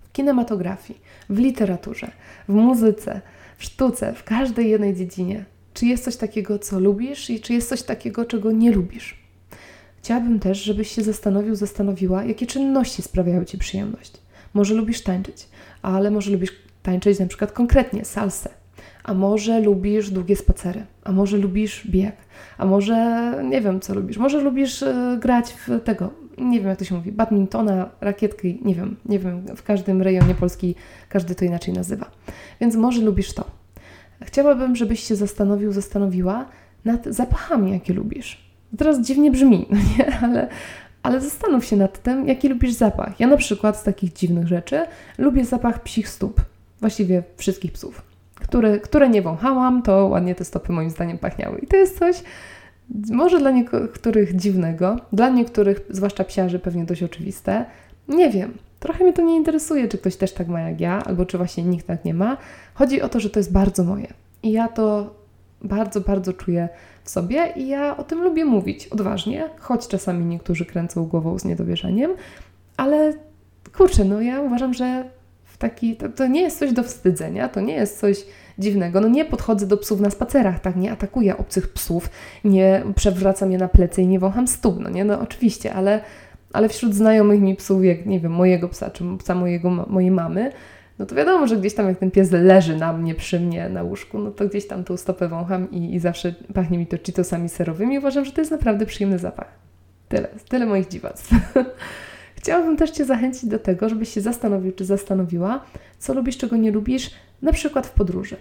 w 0.00 0.12
kinematografii, 0.12 1.00
w 1.30 1.38
literaturze, 1.38 2.10
w 2.48 2.52
muzyce, 2.52 3.20
w 3.58 3.64
sztuce, 3.64 4.12
w 4.12 4.24
każdej 4.24 4.70
jednej 4.70 4.94
dziedzinie. 4.94 5.44
Czy 5.74 5.86
jest 5.86 6.04
coś 6.04 6.16
takiego, 6.16 6.58
co 6.58 6.80
lubisz 6.80 7.30
i 7.30 7.40
czy 7.40 7.52
jest 7.52 7.68
coś 7.68 7.82
takiego, 7.82 8.24
czego 8.24 8.52
nie 8.52 8.72
lubisz? 8.72 9.22
Chciałabym 9.98 10.40
też, 10.40 10.62
żebyś 10.62 10.90
się 10.90 11.02
zastanowił, 11.02 11.54
zastanowiła, 11.54 12.24
jakie 12.24 12.46
czynności 12.46 13.02
sprawiają 13.02 13.44
Ci 13.44 13.58
przyjemność. 13.58 14.12
Może 14.54 14.74
lubisz 14.74 15.02
tańczyć, 15.02 15.48
ale 15.82 16.10
może 16.10 16.30
lubisz 16.30 16.50
tańczyć 16.82 17.18
na 17.18 17.26
przykład 17.26 17.52
konkretnie 17.52 18.04
salsę, 18.04 18.50
a 19.04 19.14
może 19.14 19.60
lubisz 19.60 20.10
długie 20.10 20.36
spacery, 20.36 20.86
a 21.04 21.12
może 21.12 21.36
lubisz 21.36 21.86
bieg, 21.86 22.16
a 22.58 22.66
może 22.66 23.32
nie 23.44 23.60
wiem, 23.60 23.80
co 23.80 23.94
lubisz. 23.94 24.18
Może 24.18 24.40
lubisz 24.40 24.82
y, 24.82 25.18
grać 25.20 25.52
w 25.52 25.80
tego, 25.84 26.10
nie 26.38 26.58
wiem 26.60 26.68
jak 26.68 26.78
to 26.78 26.84
się 26.84 26.94
mówi, 26.94 27.12
badmintona, 27.12 27.90
rakietki, 28.00 28.60
nie 28.64 28.74
wiem, 28.74 28.96
nie 29.04 29.18
wiem, 29.18 29.46
w 29.56 29.62
każdym 29.62 30.02
rejonie 30.02 30.34
Polski 30.34 30.74
każdy 31.08 31.34
to 31.34 31.44
inaczej 31.44 31.74
nazywa. 31.74 32.10
Więc 32.60 32.76
może 32.76 33.02
lubisz 33.02 33.34
to. 33.34 33.61
Chciałabym, 34.24 34.76
żebyś 34.76 35.00
się 35.00 35.16
zastanowił, 35.16 35.72
zastanowiła 35.72 36.46
nad 36.84 37.06
zapachami, 37.06 37.72
jakie 37.72 37.92
lubisz. 37.92 38.52
Teraz 38.78 39.00
dziwnie 39.00 39.30
brzmi, 39.30 39.66
no 39.70 39.78
nie? 39.98 40.18
Ale, 40.18 40.48
ale 41.02 41.20
zastanów 41.20 41.64
się 41.64 41.76
nad 41.76 42.02
tym, 42.02 42.28
jaki 42.28 42.48
lubisz 42.48 42.72
zapach. 42.72 43.20
Ja 43.20 43.26
na 43.26 43.36
przykład 43.36 43.76
z 43.76 43.82
takich 43.82 44.12
dziwnych 44.12 44.46
rzeczy 44.46 44.86
lubię 45.18 45.44
zapach 45.44 45.82
psich 45.82 46.08
stóp. 46.08 46.40
Właściwie 46.80 47.22
wszystkich 47.36 47.72
psów. 47.72 48.02
Które, 48.34 48.80
które 48.80 49.08
nie 49.08 49.22
wąchałam, 49.22 49.82
to 49.82 50.06
ładnie 50.06 50.34
te 50.34 50.44
stopy 50.44 50.72
moim 50.72 50.90
zdaniem 50.90 51.18
pachniały. 51.18 51.58
I 51.58 51.66
to 51.66 51.76
jest 51.76 51.98
coś, 51.98 52.22
może 53.10 53.38
dla 53.38 53.50
niektórych 53.50 54.36
dziwnego, 54.36 54.96
dla 55.12 55.28
niektórych, 55.28 55.80
zwłaszcza 55.90 56.24
psiarzy, 56.24 56.58
pewnie 56.58 56.84
dość 56.84 57.02
oczywiste. 57.02 57.64
Nie 58.08 58.30
wiem. 58.30 58.58
Trochę 58.82 59.04
mnie 59.04 59.12
to 59.12 59.22
nie 59.22 59.36
interesuje, 59.36 59.88
czy 59.88 59.98
ktoś 59.98 60.16
też 60.16 60.32
tak 60.32 60.48
ma 60.48 60.60
jak 60.60 60.80
ja, 60.80 61.04
albo 61.04 61.26
czy 61.26 61.38
właśnie 61.38 61.64
nikt 61.64 61.86
tak 61.86 62.04
nie 62.04 62.14
ma. 62.14 62.36
Chodzi 62.74 63.02
o 63.02 63.08
to, 63.08 63.20
że 63.20 63.30
to 63.30 63.40
jest 63.40 63.52
bardzo 63.52 63.84
moje. 63.84 64.06
I 64.42 64.52
ja 64.52 64.68
to 64.68 65.14
bardzo, 65.62 66.00
bardzo 66.00 66.32
czuję 66.32 66.68
w 67.04 67.10
sobie 67.10 67.52
i 67.56 67.68
ja 67.68 67.96
o 67.96 68.04
tym 68.04 68.22
lubię 68.22 68.44
mówić 68.44 68.88
odważnie, 68.88 69.48
choć 69.60 69.88
czasami 69.88 70.24
niektórzy 70.24 70.66
kręcą 70.66 71.04
głową 71.04 71.38
z 71.38 71.44
niedowierzaniem, 71.44 72.10
ale 72.76 73.12
kurczę, 73.76 74.04
no 74.04 74.20
ja 74.20 74.40
uważam, 74.40 74.74
że 74.74 75.04
w 75.44 75.58
taki, 75.58 75.96
to, 75.96 76.08
to 76.08 76.26
nie 76.26 76.40
jest 76.40 76.58
coś 76.58 76.72
do 76.72 76.82
wstydzenia, 76.82 77.48
to 77.48 77.60
nie 77.60 77.74
jest 77.74 78.00
coś 78.00 78.24
dziwnego. 78.58 79.00
No 79.00 79.08
nie 79.08 79.24
podchodzę 79.24 79.66
do 79.66 79.76
psów 79.76 80.00
na 80.00 80.10
spacerach, 80.10 80.60
tak, 80.60 80.76
nie 80.76 80.92
atakuję 80.92 81.36
obcych 81.36 81.72
psów, 81.72 82.10
nie 82.44 82.82
przewracam 82.94 83.52
je 83.52 83.58
na 83.58 83.68
plecy 83.68 84.02
i 84.02 84.06
nie 84.06 84.18
wącham 84.18 84.48
stóp, 84.48 84.80
no 84.80 84.90
nie, 84.90 85.04
no 85.04 85.20
oczywiście, 85.20 85.74
ale, 85.74 86.00
ale 86.52 86.68
wśród 86.68 86.94
znajomych 86.94 87.40
mi 87.40 87.56
psów, 87.56 87.84
jak 87.84 88.06
nie 88.06 88.20
wiem, 88.20 88.32
mojego 88.32 88.68
psa, 88.68 88.90
czy 88.90 89.04
psa 89.18 89.34
mojego, 89.34 89.70
mojej 89.70 90.10
mamy, 90.10 90.52
no 90.98 91.06
to 91.06 91.14
wiadomo, 91.14 91.46
że 91.46 91.56
gdzieś 91.56 91.74
tam 91.74 91.88
jak 91.88 91.98
ten 91.98 92.10
pies 92.10 92.30
leży 92.30 92.76
na 92.76 92.92
mnie, 92.92 93.14
przy 93.14 93.40
mnie 93.40 93.68
na 93.68 93.82
łóżku, 93.82 94.18
no 94.18 94.30
to 94.30 94.48
gdzieś 94.48 94.66
tam 94.66 94.84
tą 94.84 94.96
stopę 94.96 95.28
wącham 95.28 95.70
i, 95.70 95.94
i 95.94 96.00
zawsze 96.00 96.34
pachnie 96.54 96.78
mi 96.78 96.86
to 96.86 96.96
cheetosami 97.06 97.48
serowymi 97.48 97.98
uważam, 97.98 98.24
że 98.24 98.32
to 98.32 98.40
jest 98.40 98.50
naprawdę 98.50 98.86
przyjemny 98.86 99.18
zapach. 99.18 99.48
Tyle, 100.08 100.28
tyle 100.48 100.66
moich 100.66 100.88
dziwactw. 100.88 101.30
Chciałabym 102.38 102.76
też 102.76 102.90
Cię 102.90 103.04
zachęcić 103.04 103.46
do 103.46 103.58
tego, 103.58 103.88
żebyś 103.88 104.08
się 104.08 104.20
zastanowił, 104.20 104.72
czy 104.72 104.84
zastanowiła, 104.84 105.64
co 105.98 106.14
lubisz, 106.14 106.36
czego 106.36 106.56
nie 106.56 106.70
lubisz, 106.70 107.10
na 107.42 107.52
przykład 107.52 107.86
w 107.86 107.90
podróży. 107.90 108.36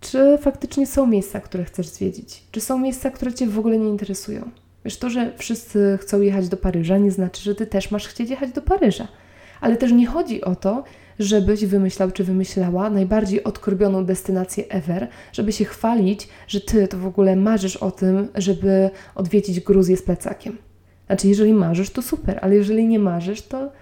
Czy 0.00 0.38
faktycznie 0.40 0.86
są 0.86 1.06
miejsca, 1.06 1.40
które 1.40 1.64
chcesz 1.64 1.86
zwiedzić? 1.86 2.42
Czy 2.52 2.60
są 2.60 2.78
miejsca, 2.78 3.10
które 3.10 3.34
Cię 3.34 3.46
w 3.46 3.58
ogóle 3.58 3.78
nie 3.78 3.88
interesują? 3.88 4.50
Wiesz, 4.86 4.96
to, 4.96 5.10
że 5.10 5.32
wszyscy 5.36 5.98
chcą 6.00 6.20
jechać 6.20 6.48
do 6.48 6.56
Paryża, 6.56 6.98
nie 6.98 7.10
znaczy, 7.10 7.42
że 7.42 7.54
Ty 7.54 7.66
też 7.66 7.90
masz 7.90 8.08
chcieć 8.08 8.30
jechać 8.30 8.52
do 8.52 8.62
Paryża. 8.62 9.08
Ale 9.60 9.76
też 9.76 9.92
nie 9.92 10.06
chodzi 10.06 10.44
o 10.44 10.56
to, 10.56 10.84
żebyś 11.18 11.64
wymyślał 11.64 12.10
czy 12.10 12.24
wymyślała 12.24 12.90
najbardziej 12.90 13.44
odkorbioną 13.44 14.04
destynację 14.04 14.64
ever, 14.68 15.08
żeby 15.32 15.52
się 15.52 15.64
chwalić, 15.64 16.28
że 16.48 16.60
Ty 16.60 16.88
to 16.88 16.98
w 16.98 17.06
ogóle 17.06 17.36
marzysz 17.36 17.76
o 17.76 17.90
tym, 17.90 18.28
żeby 18.34 18.90
odwiedzić 19.14 19.60
Gruzję 19.60 19.96
z 19.96 20.02
plecakiem. 20.02 20.58
Znaczy, 21.06 21.28
jeżeli 21.28 21.52
marzysz, 21.52 21.90
to 21.90 22.02
super, 22.02 22.38
ale 22.42 22.54
jeżeli 22.54 22.86
nie 22.86 22.98
marzysz, 22.98 23.42
to, 23.42 23.72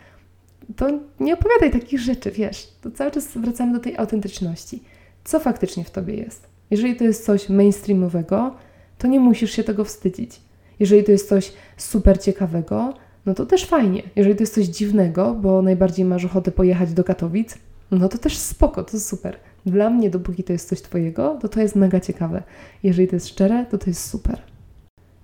to 0.76 0.90
nie 1.20 1.34
opowiadaj 1.34 1.80
takich 1.80 2.00
rzeczy, 2.00 2.30
wiesz. 2.30 2.68
To 2.80 2.90
cały 2.90 3.10
czas 3.10 3.28
wracamy 3.38 3.72
do 3.72 3.80
tej 3.80 3.96
autentyczności. 3.96 4.82
Co 5.24 5.40
faktycznie 5.40 5.84
w 5.84 5.90
tobie 5.90 6.14
jest? 6.14 6.46
Jeżeli 6.70 6.96
to 6.96 7.04
jest 7.04 7.24
coś 7.24 7.48
mainstreamowego, 7.48 8.54
to 8.98 9.06
nie 9.06 9.20
musisz 9.20 9.50
się 9.50 9.64
tego 9.64 9.84
wstydzić. 9.84 10.43
Jeżeli 10.80 11.04
to 11.04 11.12
jest 11.12 11.28
coś 11.28 11.52
super 11.76 12.22
ciekawego, 12.22 12.94
no 13.26 13.34
to 13.34 13.46
też 13.46 13.66
fajnie. 13.66 14.02
Jeżeli 14.16 14.36
to 14.36 14.42
jest 14.42 14.54
coś 14.54 14.66
dziwnego, 14.66 15.34
bo 15.34 15.62
najbardziej 15.62 16.04
masz 16.04 16.24
ochotę 16.24 16.52
pojechać 16.52 16.92
do 16.92 17.04
Katowic, 17.04 17.58
no 17.90 18.08
to 18.08 18.18
też 18.18 18.38
spoko, 18.38 18.84
to 18.84 19.00
super. 19.00 19.36
Dla 19.66 19.90
mnie, 19.90 20.10
dopóki 20.10 20.44
to 20.44 20.52
jest 20.52 20.68
coś 20.68 20.82
Twojego, 20.82 21.38
to 21.40 21.48
to 21.48 21.60
jest 21.60 21.76
mega 21.76 22.00
ciekawe. 22.00 22.42
Jeżeli 22.82 23.08
to 23.08 23.16
jest 23.16 23.28
szczere, 23.28 23.66
to 23.70 23.78
to 23.78 23.90
jest 23.90 24.10
super. 24.10 24.38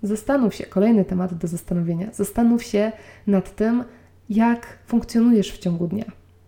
Zastanów 0.03 0.55
się, 0.55 0.67
kolejny 0.67 1.05
temat 1.05 1.35
do 1.35 1.49
zastanowienia. 1.49 2.07
Zastanów 2.13 2.63
się 2.63 2.93
nad 3.27 3.57
tym, 3.57 3.85
jak 4.31 4.79
funkcjonujesz 4.87 5.53
w 5.53 5.59
ciągu 5.59 5.87
dnia. 5.87 6.05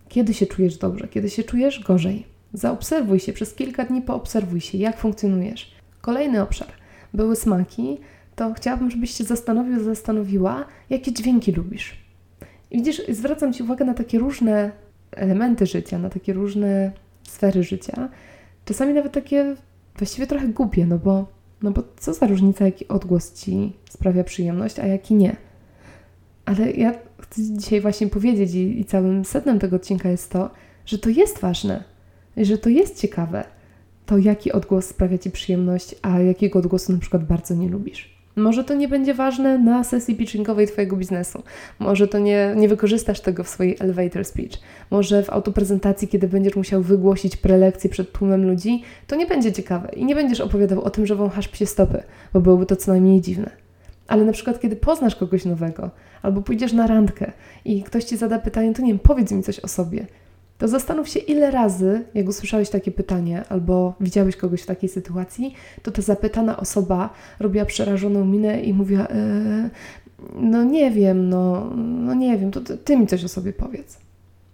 Kiedy 0.09 0.35
się 0.35 0.47
czujesz 0.47 0.77
dobrze, 0.77 1.09
kiedy 1.09 1.31
się 1.31 1.45
czujesz 1.45 1.85
gorzej. 1.85 2.27
Zaobserwuj 2.53 3.21
się, 3.21 3.33
przez 3.33 3.55
kilka 3.55 3.85
dni 3.85 4.03
poobserwuj 4.03 4.61
się, 4.61 4.79
jak 4.79 4.99
funkcjonujesz. 4.99 5.75
Kolejny 6.01 6.43
obszar. 6.43 6.69
Były 7.15 7.37
smaki, 7.37 7.99
to 8.43 8.55
chciałabym, 8.55 8.91
żebyś 8.91 9.11
się 9.11 9.25
zastanowił, 9.25 9.85
zastanowiła, 9.85 10.65
jakie 10.91 11.13
dźwięki 11.13 11.53
lubisz. 11.53 11.97
I 12.71 12.77
widzisz, 12.77 13.03
zwracam 13.09 13.53
Ci 13.53 13.63
uwagę 13.63 13.85
na 13.85 13.95
takie 13.95 14.19
różne 14.19 14.73
elementy 15.11 15.67
życia, 15.67 15.99
na 15.99 16.11
takie 16.11 16.33
różne 16.33 16.93
sfery 17.29 17.63
życia. 17.63 18.09
Czasami 18.65 18.95
nawet 18.95 19.13
takie 19.13 19.57
właściwie 19.99 20.27
trochę 20.27 20.49
głupie, 20.49 20.87
no 20.87 20.99
bo, 20.99 21.27
no 21.63 21.71
bo 21.71 21.83
co 21.97 22.15
za 22.15 22.27
różnica, 22.27 22.65
jaki 22.65 22.89
odgłos 22.89 23.33
Ci 23.33 23.73
sprawia 23.91 24.25
przyjemność, 24.25 24.79
a 24.79 24.87
jaki 24.87 25.15
nie. 25.15 25.37
Ale 26.45 26.71
ja 26.71 26.95
chcę 27.21 27.43
dzisiaj 27.43 27.81
właśnie 27.81 28.07
powiedzieć 28.07 28.55
i, 28.55 28.81
i 28.81 28.85
całym 28.85 29.25
sednem 29.25 29.59
tego 29.59 29.77
odcinka 29.77 30.09
jest 30.09 30.31
to, 30.31 30.51
że 30.87 30.99
to 30.99 31.11
jest 31.11 31.39
ważne, 31.39 31.85
że 32.37 32.59
to 32.59 32.69
jest 32.69 33.01
ciekawe, 33.01 33.45
to 34.07 34.19
jaki 34.19 34.53
odgłos 34.53 34.87
sprawia 34.87 35.19
Ci 35.19 35.31
przyjemność, 35.31 35.95
a 36.03 36.21
jakiego 36.21 36.59
odgłosu 36.59 36.93
na 36.93 36.99
przykład 36.99 37.27
bardzo 37.27 37.55
nie 37.55 37.69
lubisz. 37.69 38.12
Może 38.37 38.65
to 38.65 38.75
nie 38.75 38.89
będzie 38.89 39.15
ważne 39.15 39.59
na 39.59 39.85
sesji 39.85 40.15
pitchingowej 40.15 40.67
Twojego 40.67 40.97
biznesu. 40.97 41.43
Może 41.79 42.09
to 42.09 42.19
nie, 42.19 42.55
nie 42.57 42.69
wykorzystasz 42.69 43.21
tego 43.21 43.45
w 43.45 43.49
swojej 43.49 43.77
elevator 43.81 44.25
speech. 44.25 44.53
Może 44.91 45.23
w 45.23 45.31
autoprezentacji, 45.31 46.09
kiedy 46.09 46.29
będziesz 46.29 46.57
musiał 46.57 46.83
wygłosić 46.83 47.37
prelekcję 47.37 47.91
przed 47.91 48.13
tłumem 48.13 48.47
ludzi, 48.47 48.83
to 49.07 49.17
nie 49.17 49.27
będzie 49.27 49.53
ciekawe 49.53 49.89
i 49.97 50.05
nie 50.05 50.15
będziesz 50.15 50.41
opowiadał 50.41 50.83
o 50.83 50.91
tym, 50.91 51.07
że 51.07 51.15
wąchasz 51.15 51.49
psie 51.49 51.67
stopy, 51.67 52.03
bo 52.33 52.41
byłoby 52.41 52.67
to 52.67 52.77
co 52.77 52.91
najmniej 52.91 53.21
dziwne. 53.21 53.51
Ale 54.09 54.25
na 54.25 54.33
przykład, 54.33 54.61
kiedy 54.61 54.77
poznasz 54.77 55.17
kogoś 55.17 55.45
nowego, 55.45 55.91
albo 56.23 56.43
pójdziesz 56.43 56.73
na 56.73 56.87
randkę 56.87 57.33
i 57.65 57.83
ktoś 57.83 58.05
ci 58.05 58.17
zada 58.17 58.39
pytanie, 58.39 58.75
to 58.75 58.83
nie 58.83 58.89
wiem, 58.89 58.99
powiedz 58.99 59.33
mi 59.33 59.43
coś 59.43 59.61
o 59.61 59.69
sobie. 59.69 60.07
To 60.63 60.69
zastanów 60.69 61.09
się, 61.09 61.21
ile 61.21 61.51
razy, 61.51 62.05
jak 62.15 62.29
usłyszałeś 62.29 62.71
takie 62.71 62.91
pytanie 62.91 63.45
albo 63.49 63.95
widziałeś 64.01 64.37
kogoś 64.37 64.63
w 64.63 64.67
takiej 64.67 64.89
sytuacji, 64.89 65.55
to 65.83 65.91
ta 65.91 66.03
zapytana 66.03 66.57
osoba 66.57 67.11
robiła 67.41 67.65
przerażoną 67.65 68.25
minę 68.25 68.61
i 68.61 68.75
mówiła: 68.75 69.07
e, 69.09 69.71
No 70.35 70.65
nie 70.65 70.91
wiem, 70.91 71.29
no, 71.29 71.71
no 71.77 72.15
nie 72.15 72.39
wiem, 72.39 72.51
to 72.51 72.61
ty, 72.61 72.79
ty 72.79 72.97
mi 72.97 73.07
coś 73.07 73.25
o 73.25 73.29
sobie 73.29 73.53
powiedz. 73.53 73.99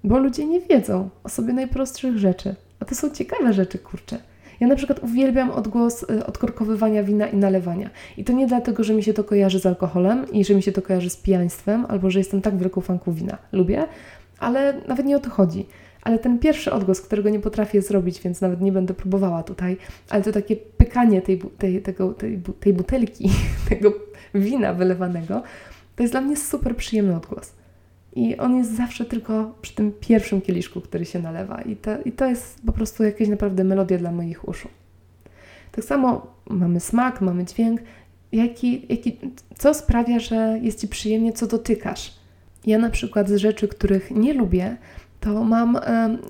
Bo 0.04 0.18
ludzie 0.18 0.46
nie 0.46 0.60
wiedzą 0.60 1.08
o 1.24 1.28
sobie 1.28 1.52
najprostszych 1.52 2.18
rzeczy. 2.18 2.54
A 2.80 2.84
to 2.84 2.94
są 2.94 3.10
ciekawe 3.10 3.52
rzeczy, 3.52 3.78
kurczę. 3.78 4.18
Ja 4.60 4.66
na 4.66 4.76
przykład 4.76 4.98
uwielbiam 5.02 5.50
odgłos 5.50 6.02
y, 6.02 6.26
odkorkowywania 6.26 7.02
wina 7.02 7.26
i 7.26 7.36
nalewania. 7.36 7.90
I 8.16 8.24
to 8.24 8.32
nie 8.32 8.46
dlatego, 8.46 8.84
że 8.84 8.94
mi 8.94 9.02
się 9.02 9.14
to 9.14 9.24
kojarzy 9.24 9.60
z 9.60 9.66
alkoholem 9.66 10.32
i 10.32 10.44
że 10.44 10.54
mi 10.54 10.62
się 10.62 10.72
to 10.72 10.82
kojarzy 10.82 11.10
z 11.10 11.16
pijaństwem, 11.16 11.86
albo 11.88 12.10
że 12.10 12.18
jestem 12.18 12.42
tak 12.42 12.58
wielką 12.58 12.80
fanką 12.80 13.12
wina. 13.12 13.38
Lubię, 13.52 13.84
ale 14.38 14.80
nawet 14.88 15.06
nie 15.06 15.16
o 15.16 15.20
to 15.20 15.30
chodzi. 15.30 15.66
Ale 16.08 16.18
ten 16.18 16.38
pierwszy 16.38 16.72
odgłos, 16.72 17.00
którego 17.00 17.30
nie 17.30 17.40
potrafię 17.40 17.82
zrobić, 17.82 18.20
więc 18.20 18.40
nawet 18.40 18.60
nie 18.60 18.72
będę 18.72 18.94
próbowała 18.94 19.42
tutaj, 19.42 19.76
ale 20.08 20.22
to 20.22 20.32
takie 20.32 20.56
pykanie 20.56 21.22
tej, 21.22 21.38
tej, 21.58 21.82
tego, 21.82 22.14
tej, 22.14 22.40
tej 22.60 22.72
butelki, 22.72 23.30
tego 23.68 23.92
wina 24.34 24.74
wylewanego, 24.74 25.42
to 25.96 26.02
jest 26.02 26.12
dla 26.12 26.20
mnie 26.20 26.36
super 26.36 26.76
przyjemny 26.76 27.16
odgłos. 27.16 27.52
I 28.16 28.36
on 28.36 28.56
jest 28.56 28.76
zawsze 28.76 29.04
tylko 29.04 29.54
przy 29.62 29.74
tym 29.74 29.92
pierwszym 30.00 30.40
kieliszku, 30.40 30.80
który 30.80 31.04
się 31.04 31.18
nalewa. 31.18 31.62
I 31.62 31.76
to, 31.76 31.90
I 32.04 32.12
to 32.12 32.26
jest 32.26 32.60
po 32.66 32.72
prostu 32.72 33.04
jakaś 33.04 33.28
naprawdę 33.28 33.64
melodia 33.64 33.98
dla 33.98 34.12
moich 34.12 34.48
uszu. 34.48 34.68
Tak 35.72 35.84
samo 35.84 36.26
mamy 36.50 36.80
smak, 36.80 37.20
mamy 37.20 37.44
dźwięk. 37.44 37.80
Jaki, 38.32 38.86
jaki, 38.88 39.18
co 39.58 39.74
sprawia, 39.74 40.18
że 40.18 40.58
jest 40.62 40.80
Ci 40.80 40.88
przyjemnie, 40.88 41.32
co 41.32 41.46
dotykasz? 41.46 42.14
Ja 42.66 42.78
na 42.78 42.90
przykład 42.90 43.28
z 43.28 43.36
rzeczy, 43.36 43.68
których 43.68 44.10
nie 44.10 44.34
lubię, 44.34 44.76
to 45.20 45.44
mam 45.44 45.78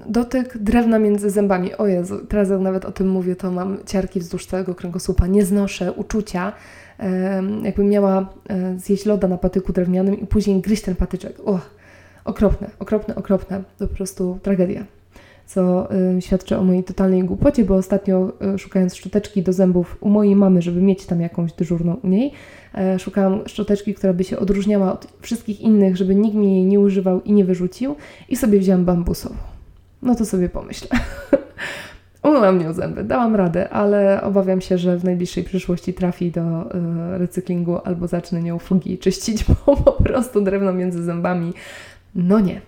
dotyk 0.07 0.59
drewna 0.59 0.98
między 0.98 1.31
zębami. 1.31 1.74
O 1.74 1.87
Jezu, 1.87 2.27
teraz 2.27 2.51
jak 2.51 2.61
nawet 2.61 2.85
o 2.85 2.92
tym 2.92 3.09
mówię, 3.09 3.37
to 3.37 3.51
mam 3.51 3.79
ciarki 3.87 4.20
wzdłuż 4.20 4.46
całego 4.46 4.74
kręgosłupa. 4.74 5.27
Nie 5.27 5.44
znoszę 5.44 5.92
uczucia, 5.92 6.53
um, 6.98 7.64
jakbym 7.64 7.88
miała 7.88 8.29
um, 8.51 8.79
zjeść 8.79 9.07
loda 9.07 9.29
na 9.29 9.38
patyku 9.38 9.72
drewnianym 9.72 10.20
i 10.20 10.27
później 10.27 10.61
gryźć 10.61 10.83
ten 10.83 10.96
patyczek. 10.96 11.40
Och, 11.44 11.70
okropne, 12.24 12.70
okropne, 12.79 13.14
okropne. 13.14 13.62
To 13.79 13.88
po 13.88 13.94
prostu 13.94 14.38
tragedia. 14.42 14.98
Co 15.49 15.89
y, 16.17 16.23
świadczy 16.23 16.57
o 16.57 16.65
mojej 16.65 16.85
totalnej 16.85 17.25
głupocie, 17.25 17.65
bo 17.65 17.75
ostatnio 17.75 18.33
y, 18.55 18.59
szukając 18.59 18.97
szczoteczki 18.97 19.43
do 19.43 19.53
zębów 19.53 19.97
u 20.01 20.09
mojej 20.09 20.37
mamy, 20.37 20.63
żeby 20.63 20.83
mieć 20.83 21.07
tam 21.07 21.21
jakąś 21.21 21.53
dyżurną 21.53 21.97
u 22.03 22.09
niej, 22.09 22.33
y, 22.95 22.99
szukałam 22.99 23.49
szczoteczki, 23.49 23.95
która 23.95 24.13
by 24.13 24.25
się 24.25 24.39
odróżniała 24.39 24.93
od 24.93 25.07
wszystkich 25.21 25.61
innych, 25.61 25.97
żeby 25.97 26.15
nikt 26.15 26.37
mi 26.37 26.55
jej 26.55 26.65
nie 26.65 26.81
używał 26.81 27.23
i 27.23 27.33
nie 27.33 27.45
wyrzucił 27.45 27.97
i 28.29 28.37
sobie 28.37 28.59
wzięłam 28.59 28.85
bambusową. 28.85 29.35
No 30.03 30.15
to 30.15 30.25
sobie 30.25 30.49
pomyślę. 30.49 30.89
Umyłam 32.23 32.59
nią 32.59 32.73
zęby, 32.73 33.05
dałam 33.05 33.37
radę, 33.37 33.69
ale 33.69 34.23
obawiam 34.23 34.61
się, 34.61 34.79
że 34.79 34.99
w 34.99 35.05
najbliższej 35.05 35.45
przyszłości 35.45 35.95
trafi 35.95 36.31
do 36.31 36.75
y, 36.75 37.19
recyklingu 37.19 37.79
albo 37.85 38.09
zacznę 38.09 38.43
nią 38.43 38.59
fugi 38.59 38.99
czyścić, 38.99 39.45
bo 39.67 39.77
po 39.77 39.93
prostu 39.93 40.41
drewno 40.41 40.73
między 40.73 41.03
zębami 41.03 41.53
no 42.15 42.41
nie. 42.41 42.61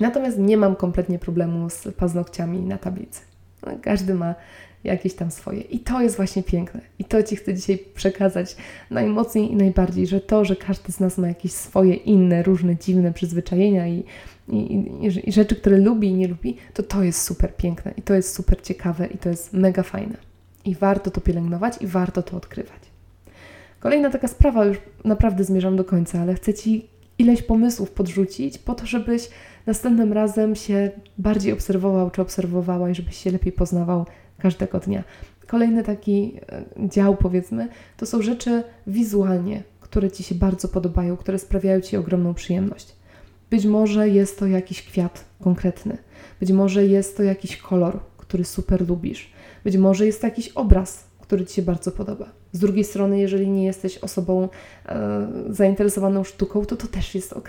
Natomiast 0.00 0.38
nie 0.38 0.56
mam 0.56 0.76
kompletnie 0.76 1.18
problemu 1.18 1.70
z 1.70 1.88
paznokciami 1.96 2.60
na 2.60 2.78
tablicy. 2.78 3.20
No, 3.66 3.72
każdy 3.82 4.14
ma 4.14 4.34
jakieś 4.84 5.14
tam 5.14 5.30
swoje. 5.30 5.60
I 5.60 5.80
to 5.80 6.02
jest 6.02 6.16
właśnie 6.16 6.42
piękne. 6.42 6.80
I 6.98 7.04
to 7.04 7.22
Ci 7.22 7.36
chcę 7.36 7.54
dzisiaj 7.54 7.78
przekazać 7.94 8.56
najmocniej 8.90 9.52
i 9.52 9.56
najbardziej, 9.56 10.06
że 10.06 10.20
to, 10.20 10.44
że 10.44 10.56
każdy 10.56 10.92
z 10.92 11.00
nas 11.00 11.18
ma 11.18 11.28
jakieś 11.28 11.52
swoje 11.52 11.94
inne, 11.94 12.42
różne, 12.42 12.76
dziwne 12.76 13.12
przyzwyczajenia 13.12 13.88
i, 13.88 14.04
i, 14.48 14.56
i, 14.56 15.28
i 15.28 15.32
rzeczy, 15.32 15.56
które 15.56 15.78
lubi 15.78 16.08
i 16.08 16.14
nie 16.14 16.28
lubi, 16.28 16.56
to 16.74 16.82
to 16.82 17.02
jest 17.02 17.22
super 17.22 17.56
piękne 17.56 17.94
i 17.96 18.02
to 18.02 18.14
jest 18.14 18.34
super 18.34 18.62
ciekawe 18.62 19.06
i 19.06 19.18
to 19.18 19.28
jest 19.28 19.52
mega 19.52 19.82
fajne. 19.82 20.16
I 20.64 20.74
warto 20.74 21.10
to 21.10 21.20
pielęgnować 21.20 21.82
i 21.82 21.86
warto 21.86 22.22
to 22.22 22.36
odkrywać. 22.36 22.80
Kolejna 23.80 24.10
taka 24.10 24.28
sprawa, 24.28 24.64
już 24.64 24.78
naprawdę 25.04 25.44
zmierzam 25.44 25.76
do 25.76 25.84
końca, 25.84 26.20
ale 26.20 26.34
chcę 26.34 26.54
Ci 26.54 26.88
ileś 27.18 27.42
pomysłów 27.42 27.90
podrzucić, 27.90 28.58
po 28.58 28.74
to, 28.74 28.86
żebyś 28.86 29.28
następnym 29.66 30.12
razem 30.12 30.56
się 30.56 30.90
bardziej 31.18 31.52
obserwował 31.52 32.10
czy 32.10 32.22
obserwowała 32.22 32.90
i 32.90 32.94
żebyś 32.94 33.16
się 33.16 33.30
lepiej 33.30 33.52
poznawał 33.52 34.06
każdego 34.38 34.80
dnia. 34.80 35.04
Kolejny 35.46 35.82
taki 35.82 36.40
e, 36.52 36.88
dział, 36.88 37.16
powiedzmy, 37.16 37.68
to 37.96 38.06
są 38.06 38.22
rzeczy 38.22 38.62
wizualnie, 38.86 39.62
które 39.80 40.10
Ci 40.10 40.22
się 40.22 40.34
bardzo 40.34 40.68
podobają, 40.68 41.16
które 41.16 41.38
sprawiają 41.38 41.80
Ci 41.80 41.96
ogromną 41.96 42.34
przyjemność. 42.34 42.96
Być 43.50 43.66
może 43.66 44.08
jest 44.08 44.38
to 44.38 44.46
jakiś 44.46 44.82
kwiat 44.82 45.24
konkretny, 45.42 45.98
być 46.40 46.52
może 46.52 46.86
jest 46.86 47.16
to 47.16 47.22
jakiś 47.22 47.56
kolor, 47.56 47.98
który 48.16 48.44
super 48.44 48.88
lubisz, 48.88 49.32
być 49.64 49.76
może 49.76 50.06
jest 50.06 50.20
to 50.20 50.26
jakiś 50.26 50.48
obraz, 50.48 51.04
który 51.20 51.46
Ci 51.46 51.54
się 51.54 51.62
bardzo 51.62 51.90
podoba. 51.90 52.26
Z 52.52 52.58
drugiej 52.58 52.84
strony, 52.84 53.18
jeżeli 53.18 53.48
nie 53.48 53.64
jesteś 53.64 53.98
osobą 53.98 54.48
e, 54.86 55.28
zainteresowaną 55.48 56.24
sztuką, 56.24 56.64
to 56.64 56.76
to 56.76 56.86
też 56.86 57.14
jest 57.14 57.32
ok. 57.32 57.48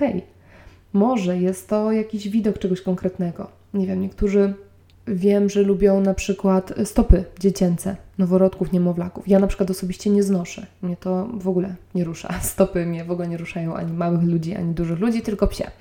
Może 0.93 1.37
jest 1.37 1.69
to 1.69 1.91
jakiś 1.91 2.29
widok 2.29 2.59
czegoś 2.59 2.81
konkretnego. 2.81 3.47
Nie 3.73 3.87
wiem, 3.87 4.01
niektórzy 4.01 4.53
wiem, 5.07 5.49
że 5.49 5.61
lubią 5.61 6.01
na 6.01 6.13
przykład 6.13 6.73
stopy 6.83 7.23
dziecięce, 7.39 7.95
noworodków, 8.17 8.71
niemowlaków. 8.71 9.27
Ja 9.27 9.39
na 9.39 9.47
przykład 9.47 9.69
osobiście 9.69 10.09
nie 10.09 10.23
znoszę. 10.23 10.65
Mnie 10.81 10.97
to 10.97 11.27
w 11.33 11.47
ogóle 11.47 11.75
nie 11.95 12.03
rusza. 12.03 12.39
Stopy 12.41 12.85
mnie 12.85 13.05
w 13.05 13.11
ogóle 13.11 13.27
nie 13.27 13.37
ruszają 13.37 13.75
ani 13.75 13.93
małych 13.93 14.23
ludzi, 14.23 14.55
ani 14.55 14.73
dużych 14.73 14.99
ludzi, 14.99 15.21
tylko 15.21 15.47
psie. 15.47 15.71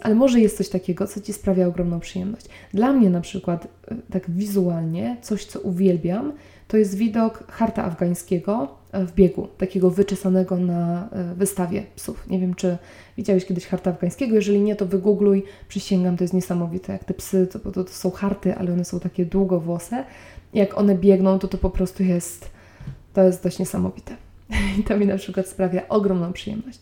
Ale 0.00 0.14
może 0.14 0.40
jest 0.40 0.56
coś 0.56 0.68
takiego, 0.68 1.06
co 1.06 1.20
Ci 1.20 1.32
sprawia 1.32 1.66
ogromną 1.66 2.00
przyjemność. 2.00 2.46
Dla 2.74 2.92
mnie 2.92 3.10
na 3.10 3.20
przykład, 3.20 3.68
e, 3.88 3.94
tak 4.10 4.30
wizualnie, 4.30 5.16
coś, 5.22 5.44
co 5.44 5.60
uwielbiam, 5.60 6.32
to 6.68 6.76
jest 6.76 6.94
widok 6.94 7.44
harta 7.48 7.84
afgańskiego 7.84 8.68
w 9.00 9.12
biegu, 9.14 9.48
takiego 9.58 9.90
wyczesanego 9.90 10.56
na 10.56 11.08
e, 11.12 11.34
wystawie 11.34 11.82
psów. 11.96 12.28
Nie 12.28 12.38
wiem, 12.38 12.54
czy 12.54 12.78
widziałeś 13.16 13.44
kiedyś 13.44 13.66
harta 13.66 13.90
afgańskiego, 13.90 14.34
jeżeli 14.34 14.60
nie, 14.60 14.76
to 14.76 14.86
wygoogluj, 14.86 15.44
przysięgam, 15.68 16.16
to 16.16 16.24
jest 16.24 16.34
niesamowite, 16.34 16.92
jak 16.92 17.04
te 17.04 17.14
psy, 17.14 17.46
to, 17.52 17.58
to, 17.58 17.84
to 17.84 17.92
są 17.92 18.10
harty, 18.10 18.54
ale 18.54 18.72
one 18.72 18.84
są 18.84 19.00
takie 19.00 19.26
długowłose. 19.26 20.04
Jak 20.54 20.78
one 20.78 20.94
biegną, 20.94 21.38
to 21.38 21.48
to 21.48 21.58
po 21.58 21.70
prostu 21.70 22.02
jest, 22.02 22.50
to 23.12 23.22
jest 23.22 23.42
dość 23.42 23.58
niesamowite. 23.58 24.16
I 24.78 24.82
to 24.82 24.96
mi 24.96 25.06
na 25.06 25.16
przykład 25.16 25.48
sprawia 25.48 25.88
ogromną 25.88 26.32
przyjemność. 26.32 26.78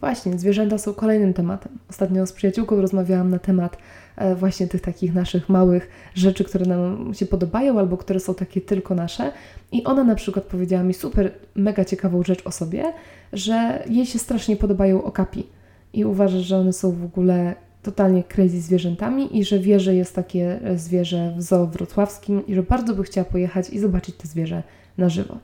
Właśnie, 0.00 0.38
zwierzęta 0.38 0.78
są 0.78 0.94
kolejnym 0.94 1.34
tematem. 1.34 1.78
Ostatnio 1.90 2.26
z 2.26 2.32
przyjaciółką 2.32 2.80
rozmawiałam 2.80 3.30
na 3.30 3.38
temat 3.38 3.76
E, 3.76 4.09
właśnie 4.36 4.66
tych 4.66 4.80
takich 4.80 5.14
naszych 5.14 5.48
małych 5.48 5.88
rzeczy, 6.14 6.44
które 6.44 6.66
nam 6.66 7.14
się 7.14 7.26
podobają 7.26 7.78
albo 7.78 7.96
które 7.96 8.20
są 8.20 8.34
takie 8.34 8.60
tylko 8.60 8.94
nasze. 8.94 9.32
I 9.72 9.84
ona 9.84 10.04
na 10.04 10.14
przykład 10.14 10.44
powiedziała 10.44 10.82
mi 10.82 10.94
super, 10.94 11.32
mega 11.54 11.84
ciekawą 11.84 12.22
rzecz 12.22 12.46
o 12.46 12.50
sobie, 12.50 12.84
że 13.32 13.84
jej 13.90 14.06
się 14.06 14.18
strasznie 14.18 14.56
podobają 14.56 15.04
okapi 15.04 15.46
i 15.92 16.04
uważa, 16.04 16.40
że 16.40 16.58
one 16.58 16.72
są 16.72 16.92
w 16.92 17.04
ogóle 17.04 17.54
totalnie 17.82 18.24
crazy 18.24 18.60
zwierzętami 18.60 19.38
i 19.38 19.44
że 19.44 19.58
wie, 19.58 19.80
że 19.80 19.94
jest 19.94 20.14
takie 20.14 20.60
zwierzę 20.76 21.34
w 21.36 21.42
zoo 21.42 21.66
wrocławskim 21.66 22.46
i 22.46 22.54
że 22.54 22.62
bardzo 22.62 22.94
by 22.94 23.02
chciała 23.02 23.24
pojechać 23.24 23.70
i 23.70 23.78
zobaczyć 23.78 24.16
to 24.16 24.28
zwierzę 24.28 24.62
na 24.98 25.08
żywo. 25.08 25.38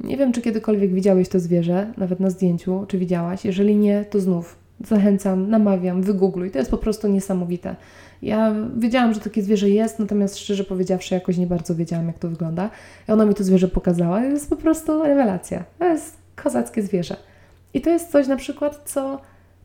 Nie 0.00 0.16
wiem, 0.16 0.32
czy 0.32 0.42
kiedykolwiek 0.42 0.94
widziałeś 0.94 1.28
to 1.28 1.40
zwierzę, 1.40 1.92
nawet 1.96 2.20
na 2.20 2.30
zdjęciu, 2.30 2.84
czy 2.88 2.98
widziałaś. 2.98 3.44
Jeżeli 3.44 3.76
nie, 3.76 4.04
to 4.04 4.20
znów 4.20 4.61
Zachęcam, 4.86 5.50
namawiam, 5.50 6.02
wygoogluj. 6.02 6.50
To 6.50 6.58
jest 6.58 6.70
po 6.70 6.78
prostu 6.78 7.08
niesamowite. 7.08 7.76
Ja 8.22 8.54
wiedziałam, 8.76 9.14
że 9.14 9.20
takie 9.20 9.42
zwierzę 9.42 9.70
jest, 9.70 9.98
natomiast 9.98 10.38
szczerze 10.38 10.64
powiedziawszy, 10.64 11.14
jakoś 11.14 11.36
nie 11.36 11.46
bardzo 11.46 11.74
wiedziałam, 11.74 12.06
jak 12.06 12.18
to 12.18 12.28
wygląda. 12.28 12.70
I 13.08 13.12
ona 13.12 13.24
mi 13.24 13.34
to 13.34 13.44
zwierzę 13.44 13.68
pokazała. 13.68 14.20
To 14.20 14.26
jest 14.26 14.50
po 14.50 14.56
prostu 14.56 15.02
rewelacja. 15.02 15.64
To 15.78 15.84
jest 15.84 16.16
kozackie 16.36 16.82
zwierzę. 16.82 17.16
I 17.74 17.80
to 17.80 17.90
jest 17.90 18.10
coś 18.10 18.26
na 18.28 18.36
przykład, 18.36 18.82
co, 18.84 19.20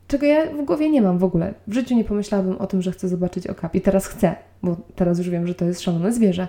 czego 0.07 0.25
ja 0.25 0.45
w 0.45 0.65
głowie 0.65 0.89
nie 0.89 1.01
mam 1.01 1.17
w 1.17 1.23
ogóle. 1.23 1.53
W 1.67 1.73
życiu 1.73 1.95
nie 1.95 2.03
pomyślałabym 2.03 2.57
o 2.57 2.67
tym, 2.67 2.81
że 2.81 2.91
chcę 2.91 3.07
zobaczyć 3.07 3.47
okap. 3.47 3.75
I 3.75 3.81
teraz 3.81 4.07
chcę, 4.07 4.35
bo 4.63 4.77
teraz 4.95 5.17
już 5.17 5.29
wiem, 5.29 5.47
że 5.47 5.55
to 5.55 5.65
jest 5.65 5.81
szalone 5.81 6.13
zwierzę. 6.13 6.47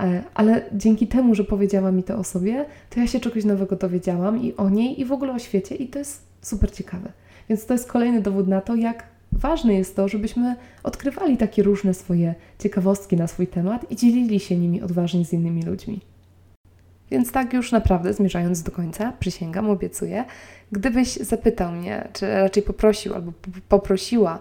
E, 0.00 0.22
ale 0.34 0.62
dzięki 0.72 1.06
temu, 1.06 1.34
że 1.34 1.44
powiedziała 1.44 1.92
mi 1.92 2.02
to 2.02 2.18
o 2.18 2.24
sobie, 2.24 2.64
to 2.90 3.00
ja 3.00 3.06
się 3.06 3.20
czegoś 3.20 3.44
nowego 3.44 3.76
dowiedziałam 3.76 4.42
i 4.42 4.54
o 4.54 4.70
niej, 4.70 5.00
i 5.00 5.04
w 5.04 5.12
ogóle 5.12 5.32
o 5.32 5.38
świecie, 5.38 5.74
i 5.74 5.88
to 5.88 5.98
jest 5.98 6.22
super 6.42 6.72
ciekawe. 6.72 7.12
Więc 7.48 7.66
to 7.66 7.74
jest 7.74 7.88
kolejny 7.88 8.22
dowód 8.22 8.48
na 8.48 8.60
to, 8.60 8.74
jak 8.74 9.06
ważne 9.32 9.74
jest 9.74 9.96
to, 9.96 10.08
żebyśmy 10.08 10.56
odkrywali 10.82 11.36
takie 11.36 11.62
różne 11.62 11.94
swoje 11.94 12.34
ciekawostki 12.58 13.16
na 13.16 13.26
swój 13.26 13.46
temat 13.46 13.90
i 13.90 13.96
dzielili 13.96 14.40
się 14.40 14.56
nimi 14.56 14.82
odważnie 14.82 15.24
z 15.24 15.32
innymi 15.32 15.62
ludźmi. 15.62 16.00
Więc 17.10 17.32
tak 17.32 17.52
już 17.52 17.72
naprawdę, 17.72 18.14
zmierzając 18.14 18.62
do 18.62 18.70
końca, 18.70 19.12
przysięgam, 19.20 19.70
obiecuję, 19.70 20.24
gdybyś 20.72 21.16
zapytał 21.16 21.72
mnie, 21.72 22.08
czy 22.12 22.34
raczej 22.34 22.62
poprosił 22.62 23.14
albo 23.14 23.32
poprosiła, 23.68 24.38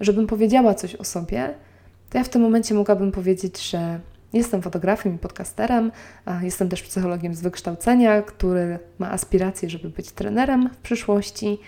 żebym 0.00 0.26
powiedziała 0.26 0.74
coś 0.74 0.94
o 0.94 1.04
sobie, 1.04 1.54
to 2.10 2.18
ja 2.18 2.24
w 2.24 2.28
tym 2.28 2.42
momencie 2.42 2.74
mogłabym 2.74 3.12
powiedzieć, 3.12 3.70
że 3.70 4.00
jestem 4.32 4.62
fotografem 4.62 5.14
i 5.14 5.18
podcasterem, 5.18 5.92
jestem 6.42 6.68
też 6.68 6.82
psychologiem 6.82 7.34
z 7.34 7.40
wykształcenia, 7.40 8.22
który 8.22 8.78
ma 8.98 9.10
aspiracje, 9.10 9.70
żeby 9.70 9.90
być 9.90 10.12
trenerem 10.12 10.70
w 10.70 10.76
przyszłości. 10.76 11.58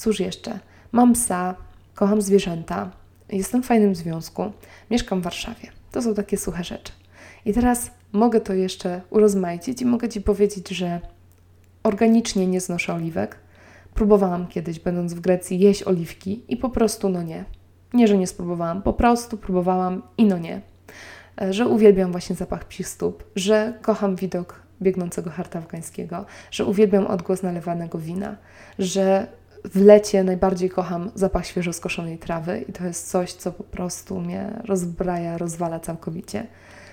Cóż 0.00 0.20
jeszcze? 0.20 0.58
Mam 0.92 1.12
psa, 1.12 1.54
kocham 1.94 2.22
zwierzęta, 2.22 2.90
jestem 3.28 3.62
w 3.62 3.66
fajnym 3.66 3.94
związku, 3.94 4.52
mieszkam 4.90 5.20
w 5.20 5.24
Warszawie. 5.24 5.68
To 5.92 6.02
są 6.02 6.14
takie 6.14 6.36
suche 6.36 6.64
rzeczy. 6.64 6.92
I 7.44 7.52
teraz 7.52 7.90
mogę 8.12 8.40
to 8.40 8.54
jeszcze 8.54 9.00
urozmaicić 9.10 9.82
i 9.82 9.84
mogę 9.84 10.08
Ci 10.08 10.20
powiedzieć, 10.20 10.68
że 10.68 11.00
organicznie 11.82 12.46
nie 12.46 12.60
znoszę 12.60 12.94
oliwek. 12.94 13.36
Próbowałam 13.94 14.46
kiedyś, 14.46 14.80
będąc 14.80 15.14
w 15.14 15.20
Grecji, 15.20 15.60
jeść 15.60 15.82
oliwki 15.82 16.42
i 16.48 16.56
po 16.56 16.70
prostu 16.70 17.08
no 17.08 17.22
nie. 17.22 17.44
Nie, 17.94 18.08
że 18.08 18.18
nie 18.18 18.26
spróbowałam, 18.26 18.82
po 18.82 18.92
prostu 18.92 19.36
próbowałam 19.36 20.02
i 20.18 20.24
no 20.24 20.38
nie. 20.38 20.60
E, 21.42 21.52
że 21.52 21.68
uwielbiam 21.68 22.12
właśnie 22.12 22.36
zapach 22.36 22.64
psich 22.64 22.88
stóp, 22.88 23.24
że 23.36 23.78
kocham 23.82 24.16
widok 24.16 24.62
biegnącego 24.82 25.30
harta 25.30 25.58
afgańskiego, 25.58 26.24
że 26.50 26.64
uwielbiam 26.64 27.06
odgłos 27.06 27.42
nalewanego 27.42 27.98
wina, 27.98 28.36
że 28.78 29.26
w 29.64 29.80
lecie 29.84 30.24
najbardziej 30.24 30.70
kocham 30.70 31.10
zapach 31.14 31.46
świeżo 31.46 31.72
skoszonej 31.72 32.18
trawy 32.18 32.64
i 32.68 32.72
to 32.72 32.84
jest 32.84 33.10
coś, 33.10 33.32
co 33.32 33.52
po 33.52 33.64
prostu 33.64 34.20
mnie 34.20 34.62
rozbraja, 34.64 35.38
rozwala 35.38 35.80
całkowicie. 35.80 36.46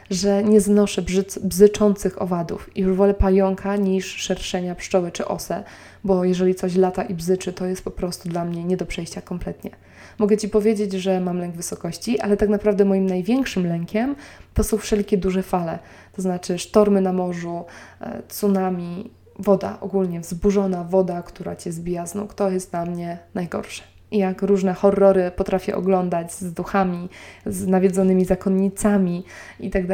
Że 0.09 0.43
nie 0.43 0.61
znoszę 0.61 1.01
bzyc, 1.01 1.39
bzyczących 1.39 2.21
owadów 2.21 2.77
i 2.77 2.81
już 2.81 2.97
wolę 2.97 3.13
pająka 3.13 3.75
niż 3.75 4.05
szerszenia 4.15 4.75
pszczoły 4.75 5.11
czy 5.11 5.27
osę, 5.27 5.63
bo 6.03 6.23
jeżeli 6.23 6.55
coś 6.55 6.75
lata 6.75 7.03
i 7.03 7.13
bzyczy, 7.13 7.53
to 7.53 7.65
jest 7.65 7.83
po 7.83 7.91
prostu 7.91 8.29
dla 8.29 8.45
mnie 8.45 8.63
nie 8.63 8.77
do 8.77 8.85
przejścia 8.85 9.21
kompletnie. 9.21 9.71
Mogę 10.19 10.37
Ci 10.37 10.49
powiedzieć, 10.49 10.93
że 10.93 11.21
mam 11.21 11.37
lęk 11.37 11.55
wysokości, 11.55 12.19
ale 12.19 12.37
tak 12.37 12.49
naprawdę 12.49 12.85
moim 12.85 13.05
największym 13.05 13.67
lękiem 13.67 14.15
to 14.53 14.63
są 14.63 14.77
wszelkie 14.77 15.17
duże 15.17 15.43
fale, 15.43 15.79
to 16.15 16.21
znaczy 16.21 16.57
sztormy 16.57 17.01
na 17.01 17.13
morzu, 17.13 17.65
e, 18.01 18.21
tsunami, 18.27 19.09
woda, 19.39 19.77
ogólnie 19.81 20.19
wzburzona 20.19 20.83
woda, 20.83 21.21
która 21.21 21.55
cię 21.55 21.71
zbija 21.71 22.05
z 22.05 22.15
nóg, 22.15 22.33
to 22.33 22.49
jest 22.49 22.71
dla 22.71 22.85
mnie 22.85 23.17
najgorsze. 23.33 23.83
I 24.11 24.17
jak 24.17 24.41
różne 24.41 24.73
horrory 24.73 25.31
potrafię 25.35 25.75
oglądać 25.75 26.33
z 26.33 26.53
duchami, 26.53 27.09
z 27.45 27.67
nawiedzonymi 27.67 28.25
zakonnicami 28.25 29.23
i 29.59 29.69
tak 29.69 29.87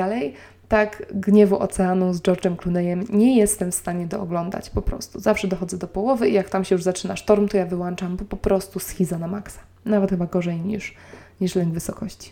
tak 0.68 1.06
Gniewu 1.14 1.60
Oceanu 1.60 2.14
z 2.14 2.22
George'em 2.22 2.56
Clooneyem 2.56 3.04
nie 3.10 3.38
jestem 3.38 3.72
w 3.72 3.76
stanie 3.76 4.08
dooglądać 4.08 4.70
po 4.70 4.82
prostu. 4.82 5.20
Zawsze 5.20 5.48
dochodzę 5.48 5.78
do 5.78 5.88
połowy 5.88 6.30
i 6.30 6.34
jak 6.34 6.50
tam 6.50 6.66
się 6.66 6.76
już 6.76 6.84
zaczyna 6.84 7.16
sztorm, 7.16 7.48
to 7.48 7.58
ja 7.58 7.66
wyłączam, 7.66 8.18
bo 8.18 8.26
po 8.26 8.38
prostu 8.38 8.80
schiza 8.80 9.18
na 9.18 9.28
maksa. 9.28 9.60
Nawet 9.86 10.10
chyba 10.10 10.26
gorzej 10.26 10.62
niż, 10.62 10.96
niż 11.42 11.56
lęk 11.56 11.74
wysokości. 11.74 12.32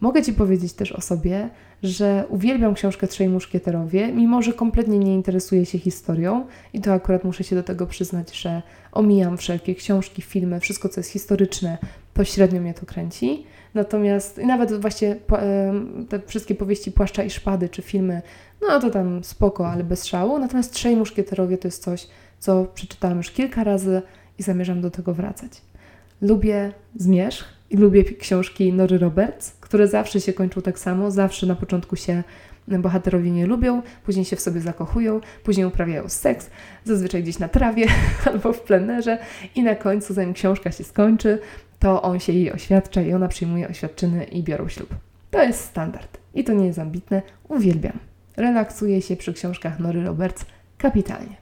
Mogę 0.00 0.22
Ci 0.22 0.32
powiedzieć 0.32 0.72
też 0.72 0.92
o 0.92 1.00
sobie, 1.00 1.50
że 1.84 2.24
uwielbiam 2.28 2.74
książkę 2.74 3.06
Trzej 3.06 3.28
Muszkieterowie, 3.28 4.12
mimo 4.12 4.42
że 4.42 4.52
kompletnie 4.52 4.98
nie 4.98 5.14
interesuję 5.14 5.66
się 5.66 5.78
historią 5.78 6.46
i 6.72 6.80
to 6.80 6.92
akurat 6.92 7.24
muszę 7.24 7.44
się 7.44 7.56
do 7.56 7.62
tego 7.62 7.86
przyznać, 7.86 8.36
że 8.40 8.62
omijam 8.92 9.38
wszelkie 9.38 9.74
książki, 9.74 10.22
filmy, 10.22 10.60
wszystko 10.60 10.88
co 10.88 11.00
jest 11.00 11.10
historyczne, 11.10 11.78
pośrednio 12.14 12.60
mnie 12.60 12.74
to 12.74 12.86
kręci. 12.86 13.46
Natomiast 13.74 14.38
i 14.38 14.46
nawet 14.46 14.80
właśnie 14.80 15.16
te 16.08 16.20
wszystkie 16.26 16.54
powieści 16.54 16.92
Płaszcza 16.92 17.22
i 17.22 17.30
Szpady 17.30 17.68
czy 17.68 17.82
filmy, 17.82 18.22
no 18.68 18.80
to 18.80 18.90
tam 18.90 19.24
spoko, 19.24 19.68
ale 19.68 19.84
bez 19.84 20.06
szału. 20.06 20.38
Natomiast 20.38 20.72
Trzej 20.72 20.96
Muszkieterowie 20.96 21.58
to 21.58 21.68
jest 21.68 21.82
coś, 21.82 22.06
co 22.38 22.64
przeczytałam 22.64 23.16
już 23.16 23.30
kilka 23.30 23.64
razy 23.64 24.02
i 24.38 24.42
zamierzam 24.42 24.80
do 24.80 24.90
tego 24.90 25.14
wracać. 25.14 25.50
Lubię 26.20 26.72
zmierzch 26.96 27.44
i 27.74 27.76
lubię 27.76 28.04
książki 28.04 28.72
Nory 28.72 28.98
Roberts, 28.98 29.52
które 29.60 29.88
zawsze 29.88 30.20
się 30.20 30.32
kończą 30.32 30.62
tak 30.62 30.78
samo, 30.78 31.10
zawsze 31.10 31.46
na 31.46 31.54
początku 31.54 31.96
się 31.96 32.22
bohaterowie 32.68 33.30
nie 33.30 33.46
lubią, 33.46 33.82
później 34.04 34.24
się 34.24 34.36
w 34.36 34.40
sobie 34.40 34.60
zakochują, 34.60 35.20
później 35.44 35.66
uprawiają 35.66 36.08
seks, 36.08 36.50
zazwyczaj 36.84 37.22
gdzieś 37.22 37.38
na 37.38 37.48
trawie 37.48 37.86
albo 38.32 38.52
w 38.52 38.60
plenerze 38.60 39.18
i 39.54 39.62
na 39.62 39.74
końcu, 39.74 40.14
zanim 40.14 40.34
książka 40.34 40.70
się 40.70 40.84
skończy, 40.84 41.38
to 41.78 42.02
on 42.02 42.20
się 42.20 42.32
jej 42.32 42.52
oświadcza 42.52 43.02
i 43.02 43.12
ona 43.12 43.28
przyjmuje 43.28 43.68
oświadczyny 43.68 44.24
i 44.24 44.42
biorą 44.42 44.68
ślub. 44.68 44.94
To 45.30 45.42
jest 45.42 45.60
standard 45.60 46.18
i 46.34 46.44
to 46.44 46.52
nie 46.52 46.66
jest 46.66 46.78
ambitne, 46.78 47.22
uwielbiam. 47.48 47.98
Relaksuję 48.36 49.02
się 49.02 49.16
przy 49.16 49.32
książkach 49.32 49.80
Nory 49.80 50.04
Roberts 50.04 50.44
kapitalnie. 50.78 51.36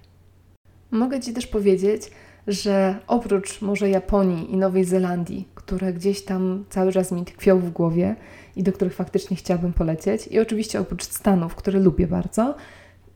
Mogę 0.91 1.21
Ci 1.21 1.33
też 1.33 1.47
powiedzieć, 1.47 2.11
że 2.47 2.95
oprócz 3.07 3.63
może 3.63 3.91
Japonii 3.91 4.53
i 4.53 4.57
Nowej 4.57 4.85
Zelandii, 4.85 5.49
które 5.55 5.93
gdzieś 5.93 6.25
tam 6.25 6.65
cały 6.71 6.93
czas 6.93 7.13
mi 7.13 7.25
tkwią 7.25 7.59
w 7.59 7.71
głowie 7.71 8.17
i 8.57 8.63
do 8.63 8.73
których 8.73 8.95
faktycznie 8.95 9.37
chciałabym 9.37 9.73
polecieć, 9.73 10.27
i 10.27 10.41
oczywiście 10.41 10.81
oprócz 10.81 11.05
Stanów, 11.05 11.55
które 11.55 11.81
lubię 11.81 12.07
bardzo, 12.07 12.55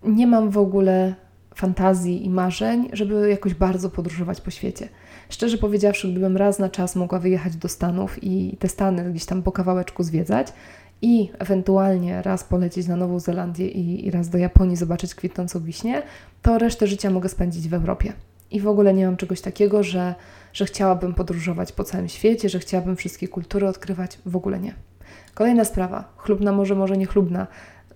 nie 0.02 0.26
mam 0.26 0.50
w 0.50 0.58
ogóle 0.58 1.14
fantazji 1.54 2.24
i 2.24 2.30
marzeń, 2.30 2.88
żeby 2.92 3.30
jakoś 3.30 3.54
bardzo 3.54 3.90
podróżować 3.90 4.40
po 4.40 4.50
świecie. 4.50 4.88
Szczerze 5.28 5.58
powiedziawszy, 5.58 6.08
gdybym 6.08 6.36
raz 6.36 6.58
na 6.58 6.68
czas 6.68 6.96
mogła 6.96 7.18
wyjechać 7.18 7.56
do 7.56 7.68
Stanów 7.68 8.24
i 8.24 8.56
te 8.58 8.68
Stany 8.68 9.10
gdzieś 9.10 9.24
tam 9.24 9.42
po 9.42 9.52
kawałeczku 9.52 10.02
zwiedzać 10.02 10.52
i 11.02 11.30
ewentualnie 11.38 12.22
raz 12.22 12.44
polecieć 12.44 12.86
na 12.86 12.96
Nową 12.96 13.20
Zelandię 13.20 13.68
i, 13.68 14.06
i 14.06 14.10
raz 14.10 14.28
do 14.28 14.38
Japonii 14.38 14.76
zobaczyć 14.76 15.14
kwitnącą 15.14 15.60
wiśnię, 15.60 16.02
to 16.42 16.58
resztę 16.58 16.86
życia 16.86 17.10
mogę 17.10 17.28
spędzić 17.28 17.68
w 17.68 17.74
Europie. 17.74 18.12
I 18.50 18.60
w 18.60 18.68
ogóle 18.68 18.94
nie 18.94 19.06
mam 19.06 19.16
czegoś 19.16 19.40
takiego, 19.40 19.82
że, 19.82 20.14
że 20.52 20.64
chciałabym 20.64 21.14
podróżować 21.14 21.72
po 21.72 21.84
całym 21.84 22.08
świecie, 22.08 22.48
że 22.48 22.58
chciałabym 22.58 22.96
wszystkie 22.96 23.28
kultury 23.28 23.68
odkrywać. 23.68 24.18
W 24.26 24.36
ogóle 24.36 24.58
nie. 24.58 24.74
Kolejna 25.34 25.64
sprawa, 25.64 26.12
chlubna 26.16 26.52
może, 26.52 26.74
może 26.74 26.96
nie 26.96 27.06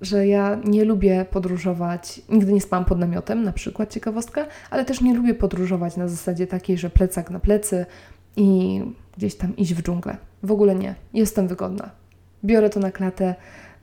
że 0.01 0.27
ja 0.27 0.59
nie 0.65 0.85
lubię 0.85 1.27
podróżować, 1.31 2.23
nigdy 2.29 2.53
nie 2.53 2.61
spałam 2.61 2.85
pod 2.85 2.99
namiotem, 2.99 3.43
na 3.43 3.53
przykład 3.53 3.91
ciekawostka, 3.91 4.47
ale 4.71 4.85
też 4.85 5.01
nie 5.01 5.15
lubię 5.15 5.35
podróżować 5.35 5.97
na 5.97 6.09
zasadzie 6.09 6.47
takiej, 6.47 6.79
że 6.79 6.91
plecak 6.91 7.31
na 7.31 7.41
plecy 7.41 7.87
i 8.37 8.81
gdzieś 9.17 9.35
tam 9.35 9.57
iść 9.57 9.75
w 9.75 9.83
dżunglę. 9.83 10.17
W 10.43 10.53
ogóle 10.53 10.75
nie. 10.75 10.95
Jestem 11.15 11.49
wygodna. 11.49 11.91
Biorę 12.45 12.71
to 12.71 12.81
na 12.81 12.93
klatę, 12.93 13.35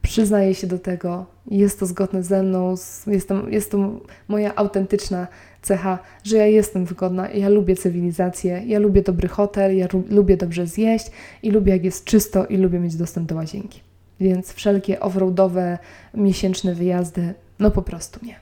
przyznaję 0.01 0.55
się 0.55 0.67
do 0.67 0.79
tego, 0.79 1.25
jest 1.47 1.79
to 1.79 1.85
zgodne 1.85 2.23
ze 2.23 2.43
mną, 2.43 2.75
jestem, 3.07 3.51
jest 3.53 3.71
to 3.71 3.99
moja 4.27 4.55
autentyczna 4.55 5.27
cecha, 5.61 5.99
że 6.23 6.37
ja 6.37 6.45
jestem 6.45 6.85
wygodna, 6.85 7.29
ja 7.29 7.49
lubię 7.49 7.75
cywilizację, 7.75 8.63
ja 8.65 8.79
lubię 8.79 9.01
dobry 9.01 9.27
hotel, 9.27 9.77
ja 9.77 9.87
lubię 10.09 10.37
dobrze 10.37 10.67
zjeść 10.67 11.11
i 11.43 11.51
lubię 11.51 11.71
jak 11.73 11.83
jest 11.83 12.05
czysto 12.05 12.45
i 12.45 12.57
lubię 12.57 12.79
mieć 12.79 12.95
dostęp 12.95 13.29
do 13.29 13.35
łazienki. 13.35 13.81
Więc 14.19 14.53
wszelkie 14.53 14.99
offroadowe, 14.99 15.77
miesięczne 16.13 16.75
wyjazdy, 16.75 17.33
no 17.59 17.71
po 17.71 17.81
prostu 17.81 18.25
nie. 18.25 18.35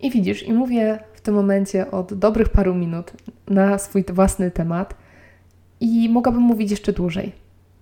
I 0.00 0.10
widzisz, 0.10 0.42
i 0.42 0.52
mówię 0.52 0.98
w 1.14 1.20
tym 1.20 1.34
momencie 1.34 1.90
od 1.90 2.14
dobrych 2.14 2.48
paru 2.48 2.74
minut 2.74 3.12
na 3.48 3.78
swój 3.78 4.04
własny 4.12 4.50
temat 4.50 4.94
i 5.80 6.08
mogłabym 6.08 6.42
mówić 6.42 6.70
jeszcze 6.70 6.92
dłużej. 6.92 7.32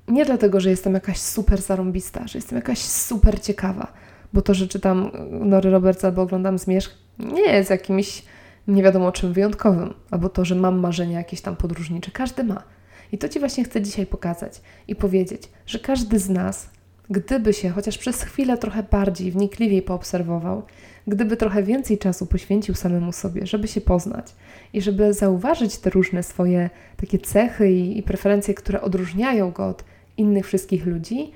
Nie 0.08 0.24
dlatego, 0.24 0.60
że 0.60 0.70
jestem 0.70 0.94
jakaś 0.94 1.18
super 1.18 1.62
zarąbista, 1.62 2.26
że 2.26 2.38
jestem 2.38 2.56
jakaś 2.56 2.78
super 2.78 3.40
ciekawa, 3.40 3.92
bo 4.32 4.42
to, 4.42 4.54
że 4.54 4.68
czytam 4.68 5.10
Nory 5.30 5.70
Roberts 5.70 6.04
albo 6.04 6.22
oglądam 6.22 6.58
Zmierzch, 6.58 6.94
nie 7.18 7.52
jest 7.52 7.70
jakimś 7.70 8.24
nie 8.68 8.82
wiadomo 8.82 9.12
czym 9.12 9.32
wyjątkowym, 9.32 9.94
albo 10.10 10.28
to, 10.28 10.44
że 10.44 10.54
mam 10.54 10.78
marzenia 10.78 11.18
jakieś 11.18 11.40
tam 11.40 11.56
podróżnicze. 11.56 12.10
Każdy 12.10 12.44
ma. 12.44 12.62
I 13.12 13.18
to 13.18 13.28
Ci 13.28 13.38
właśnie 13.38 13.64
chcę 13.64 13.82
dzisiaj 13.82 14.06
pokazać 14.06 14.60
i 14.88 14.96
powiedzieć, 14.96 15.42
że 15.66 15.78
każdy 15.78 16.18
z 16.18 16.30
nas, 16.30 16.70
gdyby 17.10 17.52
się 17.52 17.70
chociaż 17.70 17.98
przez 17.98 18.22
chwilę 18.22 18.58
trochę 18.58 18.82
bardziej, 18.82 19.30
wnikliwiej 19.30 19.82
poobserwował, 19.82 20.62
gdyby 21.06 21.36
trochę 21.36 21.62
więcej 21.62 21.98
czasu 21.98 22.26
poświęcił 22.26 22.74
samemu 22.74 23.12
sobie, 23.12 23.46
żeby 23.46 23.68
się 23.68 23.80
poznać 23.80 24.34
i 24.72 24.82
żeby 24.82 25.12
zauważyć 25.12 25.78
te 25.78 25.90
różne 25.90 26.22
swoje 26.22 26.70
takie 26.96 27.18
cechy 27.18 27.72
i, 27.72 27.98
i 27.98 28.02
preferencje, 28.02 28.54
które 28.54 28.80
odróżniają 28.80 29.50
go 29.50 29.68
od 29.68 29.84
innych 30.16 30.46
wszystkich 30.46 30.86
ludzi, 30.86 31.32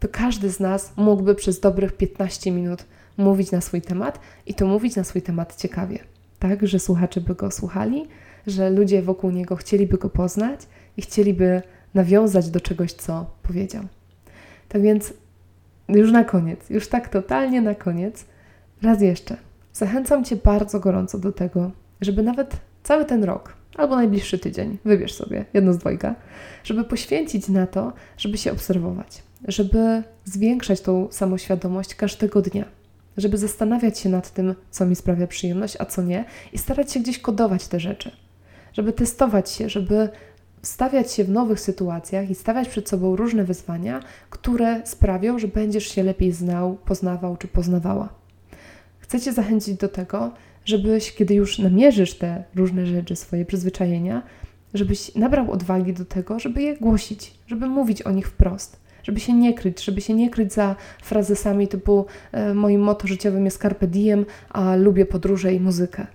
to 0.00 0.08
każdy 0.08 0.50
z 0.50 0.60
nas 0.60 0.92
mógłby 0.96 1.34
przez 1.34 1.60
dobrych 1.60 1.92
15 1.92 2.50
minut 2.50 2.84
mówić 3.16 3.50
na 3.50 3.60
swój 3.60 3.82
temat 3.82 4.20
i 4.46 4.54
to 4.54 4.66
mówić 4.66 4.96
na 4.96 5.04
swój 5.04 5.22
temat 5.22 5.56
ciekawie 5.56 5.98
tak, 6.40 6.66
że 6.66 6.78
słuchacze 6.78 7.20
by 7.20 7.34
go 7.34 7.50
słuchali, 7.50 8.08
że 8.46 8.70
ludzie 8.70 9.02
wokół 9.02 9.30
niego 9.30 9.56
chcieliby 9.56 9.98
go 9.98 10.10
poznać 10.10 10.60
i 10.96 11.02
chcieliby 11.02 11.62
nawiązać 11.94 12.50
do 12.50 12.60
czegoś, 12.60 12.92
co 12.92 13.30
powiedział. 13.42 13.84
Tak 14.68 14.82
więc 14.82 15.12
już 15.88 16.12
na 16.12 16.24
koniec, 16.24 16.70
już 16.70 16.88
tak 16.88 17.08
totalnie 17.08 17.60
na 17.60 17.74
koniec, 17.74 18.24
raz 18.82 19.02
jeszcze 19.02 19.36
zachęcam 19.72 20.24
Cię 20.24 20.36
bardzo 20.36 20.80
gorąco 20.80 21.18
do 21.18 21.32
tego, 21.32 21.70
żeby 22.00 22.22
nawet 22.22 22.56
cały 22.82 23.04
ten 23.04 23.24
rok 23.24 23.56
albo 23.76 23.96
najbliższy 23.96 24.38
tydzień, 24.38 24.78
wybierz 24.84 25.14
sobie 25.14 25.44
jedno 25.54 25.72
z 25.72 25.78
dwojga, 25.78 26.14
żeby 26.64 26.84
poświęcić 26.84 27.48
na 27.48 27.66
to, 27.66 27.92
żeby 28.18 28.38
się 28.38 28.52
obserwować, 28.52 29.22
żeby 29.48 30.02
zwiększać 30.24 30.80
tą 30.80 31.08
samoświadomość 31.10 31.94
każdego 31.94 32.42
dnia 32.42 32.64
żeby 33.16 33.38
zastanawiać 33.38 33.98
się 33.98 34.08
nad 34.08 34.30
tym, 34.30 34.54
co 34.70 34.86
mi 34.86 34.96
sprawia 34.96 35.26
przyjemność, 35.26 35.76
a 35.78 35.84
co 35.84 36.02
nie, 36.02 36.24
i 36.52 36.58
starać 36.58 36.92
się 36.92 37.00
gdzieś 37.00 37.18
kodować 37.18 37.68
te 37.68 37.80
rzeczy, 37.80 38.10
żeby 38.72 38.92
testować 38.92 39.50
się, 39.50 39.68
żeby 39.68 40.08
stawiać 40.62 41.12
się 41.12 41.24
w 41.24 41.30
nowych 41.30 41.60
sytuacjach 41.60 42.30
i 42.30 42.34
stawiać 42.34 42.68
przed 42.68 42.88
sobą 42.88 43.16
różne 43.16 43.44
wyzwania, 43.44 44.00
które 44.30 44.86
sprawią, 44.86 45.38
że 45.38 45.48
będziesz 45.48 45.88
się 45.88 46.02
lepiej 46.02 46.32
znał, 46.32 46.76
poznawał 46.84 47.36
czy 47.36 47.48
poznawała. 47.48 48.08
Chcę 48.98 49.20
Cię 49.20 49.32
zachęcić 49.32 49.74
do 49.74 49.88
tego, 49.88 50.32
żebyś, 50.64 51.14
kiedy 51.14 51.34
już 51.34 51.58
namierzysz 51.58 52.14
te 52.14 52.44
różne 52.54 52.86
rzeczy, 52.86 53.16
swoje 53.16 53.44
przyzwyczajenia, 53.44 54.22
żebyś 54.74 55.14
nabrał 55.14 55.52
odwagi 55.52 55.92
do 55.92 56.04
tego, 56.04 56.38
żeby 56.38 56.62
je 56.62 56.76
głosić, 56.76 57.34
żeby 57.46 57.66
mówić 57.66 58.02
o 58.02 58.10
nich 58.10 58.28
wprost, 58.28 58.79
żeby 59.02 59.20
się 59.20 59.32
nie 59.32 59.54
kryć, 59.54 59.84
żeby 59.84 60.00
się 60.00 60.14
nie 60.14 60.30
kryć 60.30 60.52
za 60.52 60.76
frazesami 61.02 61.68
typu 61.68 62.06
e, 62.32 62.54
moim 62.54 62.80
motto 62.80 63.08
życiowym 63.08 63.44
jest 63.44 63.62
carpe 63.62 63.86
diem, 63.86 64.26
a 64.48 64.76
lubię 64.76 65.06
podróże 65.06 65.54
i 65.54 65.60
muzykę. 65.60 66.06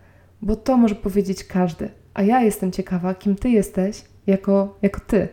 Bo 0.41 0.55
to 0.55 0.77
może 0.77 0.95
powiedzieć 0.95 1.43
każdy. 1.43 1.89
A 2.13 2.23
ja 2.23 2.41
jestem 2.41 2.71
ciekawa, 2.71 3.15
kim 3.15 3.35
ty 3.35 3.49
jesteś 3.49 4.01
jako, 4.27 4.77
jako 4.81 5.01
ty. 5.07 5.27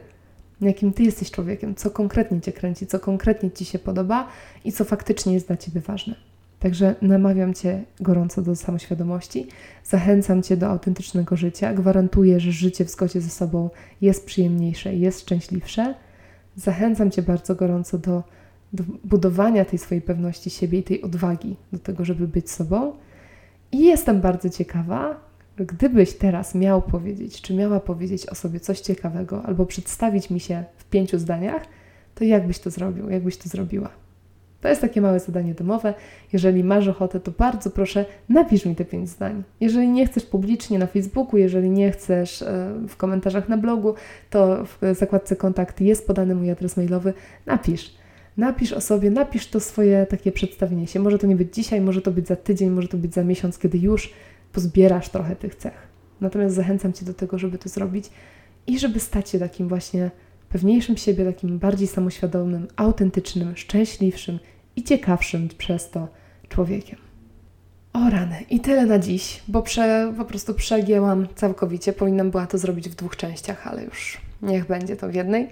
Jakim 0.61 0.93
ty 0.93 1.03
jesteś 1.03 1.31
człowiekiem, 1.31 1.75
co 1.75 1.91
konkretnie 1.91 2.41
cię 2.41 2.53
kręci, 2.53 2.87
co 2.87 2.99
konkretnie 2.99 3.51
ci 3.51 3.65
się 3.65 3.79
podoba 3.79 4.29
i 4.65 4.73
co 4.73 4.85
faktycznie 4.85 5.35
jest 5.35 5.47
dla 5.47 5.57
ciebie 5.57 5.81
ważne. 5.81 6.15
Także 6.63 6.95
namawiam 7.03 7.55
Cię 7.55 7.83
gorąco 8.01 8.43
do 8.43 8.57
samoświadomości, 8.57 9.47
zachęcam 9.85 10.43
Cię 10.43 10.57
do 10.57 10.67
autentycznego 10.67 11.37
życia, 11.37 11.75
gwarantuję, 11.75 12.41
że 12.41 12.53
życie 12.53 12.85
w 12.85 12.91
zgodzie 12.91 13.21
ze 13.21 13.31
sobą 13.31 13.71
jest 14.01 14.27
przyjemniejsze, 14.27 14.95
jest 14.95 15.21
szczęśliwsze. 15.21 15.95
Zachęcam 16.57 17.11
Cię 17.11 17.23
bardzo 17.23 17.55
gorąco 17.55 17.99
do, 17.99 18.23
do 18.73 18.85
budowania 19.05 19.65
tej 19.65 19.79
swojej 19.79 20.03
pewności 20.03 20.51
siebie 20.51 20.79
i 20.79 20.83
tej 20.83 21.03
odwagi 21.03 21.57
do 21.73 21.79
tego, 21.79 22.05
żeby 22.05 22.29
być 22.29 22.51
sobą. 22.51 22.93
I 23.73 23.85
jestem 23.85 24.21
bardzo 24.21 24.51
ciekawa, 24.51 25.21
gdybyś 25.57 26.13
teraz 26.13 26.55
miał 26.55 26.83
powiedzieć, 26.83 27.43
czy 27.43 27.55
miała 27.55 27.81
powiedzieć 27.81 28.27
o 28.27 28.35
sobie 28.35 28.61
coś 28.61 28.81
ciekawego, 28.81 29.43
albo 29.43 29.67
przedstawić 29.67 30.31
mi 30.31 30.41
się 30.41 30.65
w 30.77 30.85
pięciu 30.85 31.19
zdaniach, 31.19 31.63
to 32.15 32.25
jak 32.25 32.47
byś 32.47 32.59
to 32.59 32.71
zrobił, 32.71 33.11
jak 33.11 33.23
byś 33.23 33.37
to 33.37 33.49
zrobiła? 33.49 33.91
To 34.63 34.69
jest 34.69 34.81
takie 34.81 35.01
małe 35.01 35.21
zadanie 35.21 35.55
domowe. 35.55 35.95
Jeżeli 36.33 36.65
masz 36.65 36.89
ochotę, 36.89 37.21
to 37.21 37.31
bardzo 37.31 37.71
proszę, 37.71 38.05
napisz 38.29 38.67
mi 38.67 38.77
te 38.77 38.85
pięć 38.85 39.09
zdań. 39.09 39.43
Jeżeli 39.61 39.89
nie 39.89 40.07
chcesz 40.07 40.27
publicznie 40.27 40.79
na 40.79 40.87
Facebooku, 40.87 41.37
jeżeli 41.37 41.71
nie 41.71 41.93
chcesz 41.93 42.43
e, 42.43 42.75
w 42.89 42.97
komentarzach 42.97 43.49
na 43.49 43.59
blogu, 43.59 43.95
to 44.31 44.65
w 44.65 44.95
zakładce 44.95 45.37
kontakt 45.37 45.81
jest 45.81 46.07
podany 46.07 46.35
mój 46.35 46.51
adres 46.51 46.77
mailowy. 46.77 47.15
Napisz. 47.47 47.95
Napisz 48.37 48.73
o 48.73 48.81
sobie, 48.81 49.11
napisz 49.11 49.47
to 49.47 49.61
swoje 49.61 50.07
takie 50.07 50.33
przedstawienie 50.33 50.87
się. 50.87 51.01
Może 51.01 51.19
to 51.19 51.27
nie 51.27 51.37
być 51.37 51.55
dzisiaj, 51.55 51.81
może 51.81 52.03
to 52.03 52.11
być 52.11 52.27
za 52.27 52.37
tydzień, 52.37 52.71
może 52.71 52.89
to 52.89 52.97
być 52.97 53.15
za 53.15 53.25
miesiąc, 53.25 53.59
kiedy 53.59 53.79
już 53.79 54.13
pozbierasz 54.53 55.09
trochę 55.09 55.37
tych 55.37 55.55
cech. 55.55 55.89
Natomiast 56.21 56.55
zachęcam 56.55 56.93
Cię 56.93 57.07
do 57.07 57.15
tego, 57.15 57.39
żeby 57.39 57.59
to 57.59 57.69
zrobić 57.69 58.11
i 58.67 58.79
żeby 58.79 59.01
stać 59.01 59.31
się 59.31 59.39
takim 59.39 59.69
właśnie 59.69 60.11
pewniejszym 60.53 60.97
siebie, 60.97 61.25
takim 61.25 61.59
bardziej 61.59 61.89
samoświadomym, 61.89 62.69
autentycznym, 62.77 63.57
szczęśliwszym 63.57 64.39
i 64.77 64.83
ciekawszym 64.83 65.49
przez 65.59 65.91
to 65.91 66.09
człowiekiem. 66.49 66.99
O 67.93 68.11
rany, 68.11 68.37
i 68.51 68.61
tyle 68.61 68.87
na 68.87 68.99
dziś, 68.99 69.43
bo 69.49 69.63
prze, 69.63 70.15
po 70.19 70.25
prostu 70.25 70.55
przegięłam 70.55 71.29
całkowicie. 71.35 71.93
Powinnam 71.93 72.31
była 72.31 72.47
to 72.47 72.59
zrobić 72.59 72.89
w 72.89 72.95
dwóch 72.95 73.17
częściach, 73.17 73.67
ale 73.67 73.85
już 73.85 74.21
niech 74.43 74.67
będzie 74.67 74.97
to 74.97 75.09
w 75.09 75.15
jednej. 75.15 75.49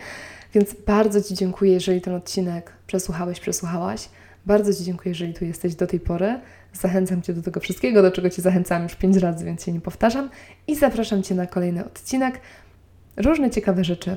Więc 0.54 0.74
bardzo 0.86 1.22
Ci 1.22 1.34
dziękuję, 1.34 1.72
jeżeli 1.72 2.00
ten 2.00 2.14
odcinek 2.14 2.72
przesłuchałeś, 2.86 3.40
przesłuchałaś. 3.40 4.08
Bardzo 4.46 4.74
Ci 4.74 4.84
dziękuję, 4.84 5.10
jeżeli 5.10 5.34
tu 5.34 5.44
jesteś 5.44 5.74
do 5.74 5.86
tej 5.86 6.00
pory. 6.00 6.40
Zachęcam 6.72 7.22
Cię 7.22 7.32
do 7.32 7.42
tego 7.42 7.60
wszystkiego, 7.60 8.02
do 8.02 8.10
czego 8.10 8.30
Cię 8.30 8.42
zachęcałam 8.42 8.82
już 8.82 8.94
pięć 8.94 9.16
razy, 9.16 9.44
więc 9.44 9.64
się 9.64 9.72
nie 9.72 9.80
powtarzam. 9.80 10.30
I 10.66 10.76
zapraszam 10.76 11.22
Cię 11.22 11.34
na 11.34 11.46
kolejny 11.46 11.84
odcinek. 11.84 12.40
Różne 13.16 13.50
ciekawe 13.50 13.84
rzeczy 13.84 14.16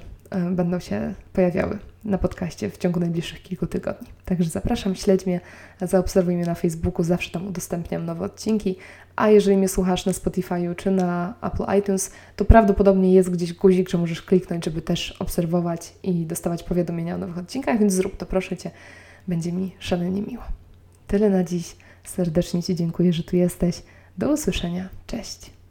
będą 0.51 0.79
się 0.79 1.13
pojawiały 1.33 1.79
na 2.05 2.17
podcaście 2.17 2.69
w 2.69 2.77
ciągu 2.77 2.99
najbliższych 2.99 3.41
kilku 3.41 3.67
tygodni. 3.67 4.07
Także 4.25 4.49
zapraszam, 4.49 4.95
śledź 4.95 5.25
mnie, 5.25 5.41
zaobserwuj 5.81 6.35
mnie 6.35 6.45
na 6.45 6.55
Facebooku, 6.55 7.03
zawsze 7.03 7.31
tam 7.31 7.47
udostępniam 7.47 8.05
nowe 8.05 8.25
odcinki. 8.25 8.75
A 9.15 9.29
jeżeli 9.29 9.57
mnie 9.57 9.67
słuchasz 9.67 10.05
na 10.05 10.11
Spotify'u 10.11 10.75
czy 10.75 10.91
na 10.91 11.33
Apple 11.41 11.79
iTunes, 11.79 12.11
to 12.35 12.45
prawdopodobnie 12.45 13.13
jest 13.13 13.29
gdzieś 13.29 13.53
guzik, 13.53 13.89
że 13.89 13.97
możesz 13.97 14.21
kliknąć, 14.21 14.65
żeby 14.65 14.81
też 14.81 15.11
obserwować 15.11 15.93
i 16.03 16.25
dostawać 16.25 16.63
powiadomienia 16.63 17.15
o 17.15 17.17
nowych 17.17 17.37
odcinkach, 17.37 17.79
więc 17.79 17.93
zrób 17.93 18.17
to 18.17 18.25
proszę 18.25 18.57
Cię, 18.57 18.71
będzie 19.27 19.51
mi 19.51 19.75
szalenie 19.79 20.21
miło. 20.21 20.43
Tyle 21.07 21.29
na 21.29 21.43
dziś. 21.43 21.75
Serdecznie 22.03 22.63
Ci 22.63 22.75
dziękuję, 22.75 23.13
że 23.13 23.23
tu 23.23 23.35
jesteś. 23.35 23.83
Do 24.17 24.33
usłyszenia. 24.33 24.89
Cześć. 25.07 25.62